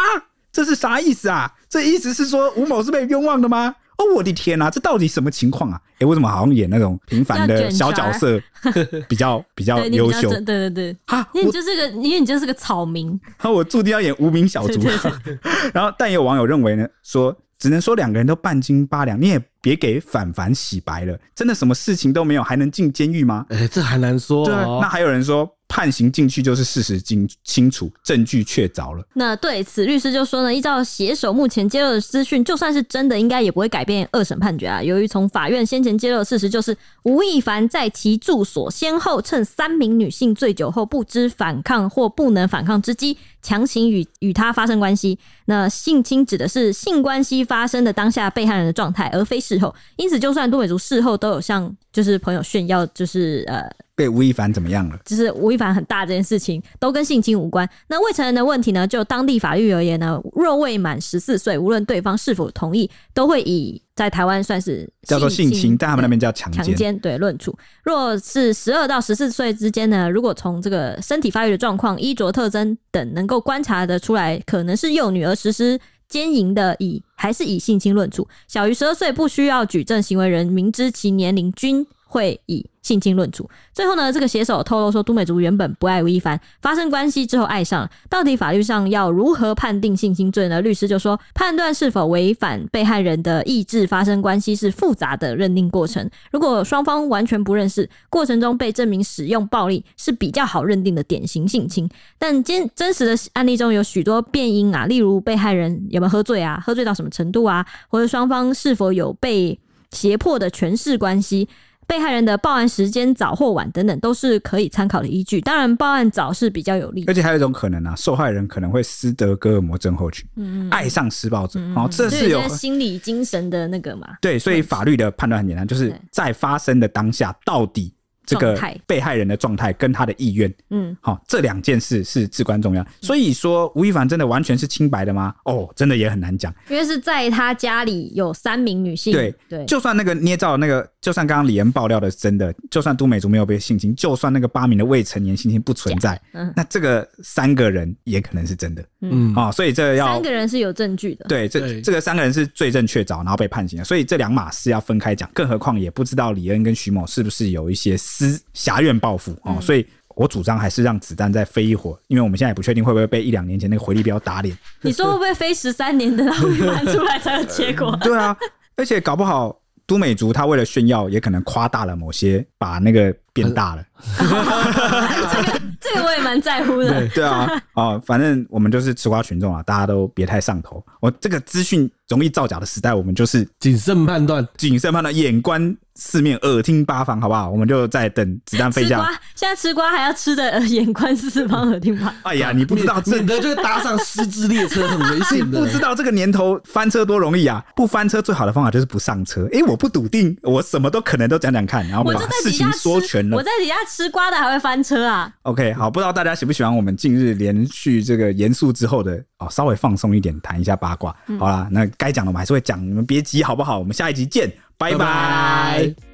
[0.53, 1.53] 这是啥意思啊？
[1.69, 5.79] 这意思是说吴某是被冤枉的吗？”哦，我的天呐，这到底什么情况啊？
[5.99, 8.41] 哎，为什么好像演那种平凡的小角色
[9.07, 10.31] 比较比较优秀？
[10.31, 13.19] 对对对，哈，因为你就是个，因为你就是个草民。
[13.37, 14.81] 哈，我注定要演无名小卒。
[15.75, 21.19] 然后，但也有网友认为呢，说只能说两个人都半斤八两，你也别给凡凡洗白了。
[21.35, 23.45] 真的什么事情都没有，还能进监狱吗？
[23.51, 24.47] 哎，这还难说。
[24.47, 25.47] 对，那还有人说。
[25.71, 29.07] 判刑进去就是事实清清楚，证据确凿了。
[29.15, 34.83] 那对此，律师就说呢，依照携手目前揭露的资讯，就算是真的，应该也不会改变二审判决啊。
[34.83, 45.19] 由于从法院先前揭露的事实就是吴亦凡在其住所先后趁三名女性醉酒后不知反抗或不能反抗之机，强行与与他发生关系。
[45.47, 49.75] 那性侵指的是性关系发生的当下被害人的状态，而非事后。
[49.97, 53.69] 因此，就算都美竹事后都有向就是朋友炫耀，就是呃。
[53.97, 54.99] 被吴亦凡怎么样了？
[55.05, 57.69] 就是吴亦凡很大这件事情都跟性侵无关。
[57.89, 58.87] 那未成年的问题呢？
[58.87, 66.65] 就当地法律而言呢，若未满十四岁，无论对方是否同意，都会以在台湾算是叫做性侵，在他们那边叫强奸。
[66.65, 67.55] 强奸对论处。
[67.85, 75.79] 若是十二到十四岁之间呢，如果从这个身体发育的状况、衣着特征等能够观察得出来，可能是幼女而实施
[76.09, 78.27] 奸淫的，以还是以性侵论处。
[78.49, 82.67] 小于十二岁不需要举证，行为人明知其年龄均会以。
[82.83, 87.91] 性侵论处，最后呢，这个写手透露说，都美竹原本不爱吴亦凡，发生关系之后爱上了。
[88.09, 90.63] 到底法律上要如何判定性侵罪呢？
[90.63, 96.11] 律师就说，判断是否违反被害人的意志发生关系是复杂的认定过程。
[96.33, 101.87] 如果双方完全不认识，过程中被证明使用暴力是比较好认定的典型性侵。
[102.19, 109.61] 但真真实的案例中有许多变因啊，例如被害人有没有喝醉啊，喝醉到什么程度啊，或者双方是否有被
[109.93, 111.47] 胁迫的权势关系。
[111.91, 115.41] 被害人的报案时间早或晚等等都是可以参考的依据。
[115.41, 117.05] 当然，报案早是比较有利。
[117.09, 121.59] 而且还有一种可能啊，受害人可能会斯德哥尔摩症候群，嗯，爱上施暴者。
[121.75, 124.07] 哦，这是有心理精神的那个嘛？
[124.21, 127.93] 对，所以法律的判断很简单，就是在发生的当下到底。
[128.31, 128.57] 这个
[128.87, 132.87] 被害人的状态跟他的意愿，嗯，好，这两件事是至关重要。
[133.01, 135.35] 所以说，吴亦凡真的完全是清白的吗？
[135.45, 136.55] 哦，真的也很难讲。
[136.69, 155.29] 因为是在他家里有三名女性，对对，就算那个捏造那个，就算刚刚李恩爆料的是真的，就算都美竹没有被性侵，就算那个八名的未成年性侵不存在，嗯，那这个三个人也可能是真的，嗯，哦，所以这要三个人是有证据的，对，这这个三个人是罪证确凿，然后被判刑的，所以这两码事要分开讲。
[155.35, 157.97] 更何况也不知道李恩跟徐某是不是有一些。
[158.29, 164.57] 私狭怨报复哦，所以我主张还是让子弹再飞一会儿，因为我们现在也不确定会不会被一两年前那个回力镖打脸。
[164.83, 167.97] 你说会不会飞十三年的，然后搬出来才有结果？
[168.05, 168.37] 对啊，
[168.77, 173.85] 而且搞不好都美竹他为了炫耀，也可能夸大了某些，把那个变大了。
[175.33, 175.61] 这个
[176.05, 177.07] 我也蛮在乎的。
[177.09, 180.85] 对啊，哦，反正我们就是吃瓜群众啊，大家都别太上头。
[181.01, 187.49] 我这个资讯容易造假的时代，我们就是谨慎判断，谨慎判断，眼观四面，耳听八方，好不好？
[187.51, 189.05] 我们就在等子弹飞下。
[189.35, 192.15] 现在吃瓜还要吃的眼观四方，耳听八方。
[192.25, 195.61] 哎呀，你不知道， 免得就搭上失之列车，很危险的。
[195.61, 197.65] 不知道这个年头翻车多容易啊！
[197.75, 199.45] 不翻车最好的方法就是不上车。
[199.53, 202.13] 哎、欸，我不笃定，我什么都可能都讲讲看，然后把
[202.43, 203.37] 事情说全了。
[203.37, 205.33] 我在底下吃瓜的还会翻车啊
[205.71, 211.15] ？OK，好，不知道大家喜不喜欢我们近日连续这个严肃之后的哦，稍微放松一点，谈一下八卦。
[211.39, 213.79] 好啦，那该讲的我们还是会讲，你们别急好不好？
[213.79, 214.99] 我们下一集见，拜拜。
[214.99, 216.10] 拜拜。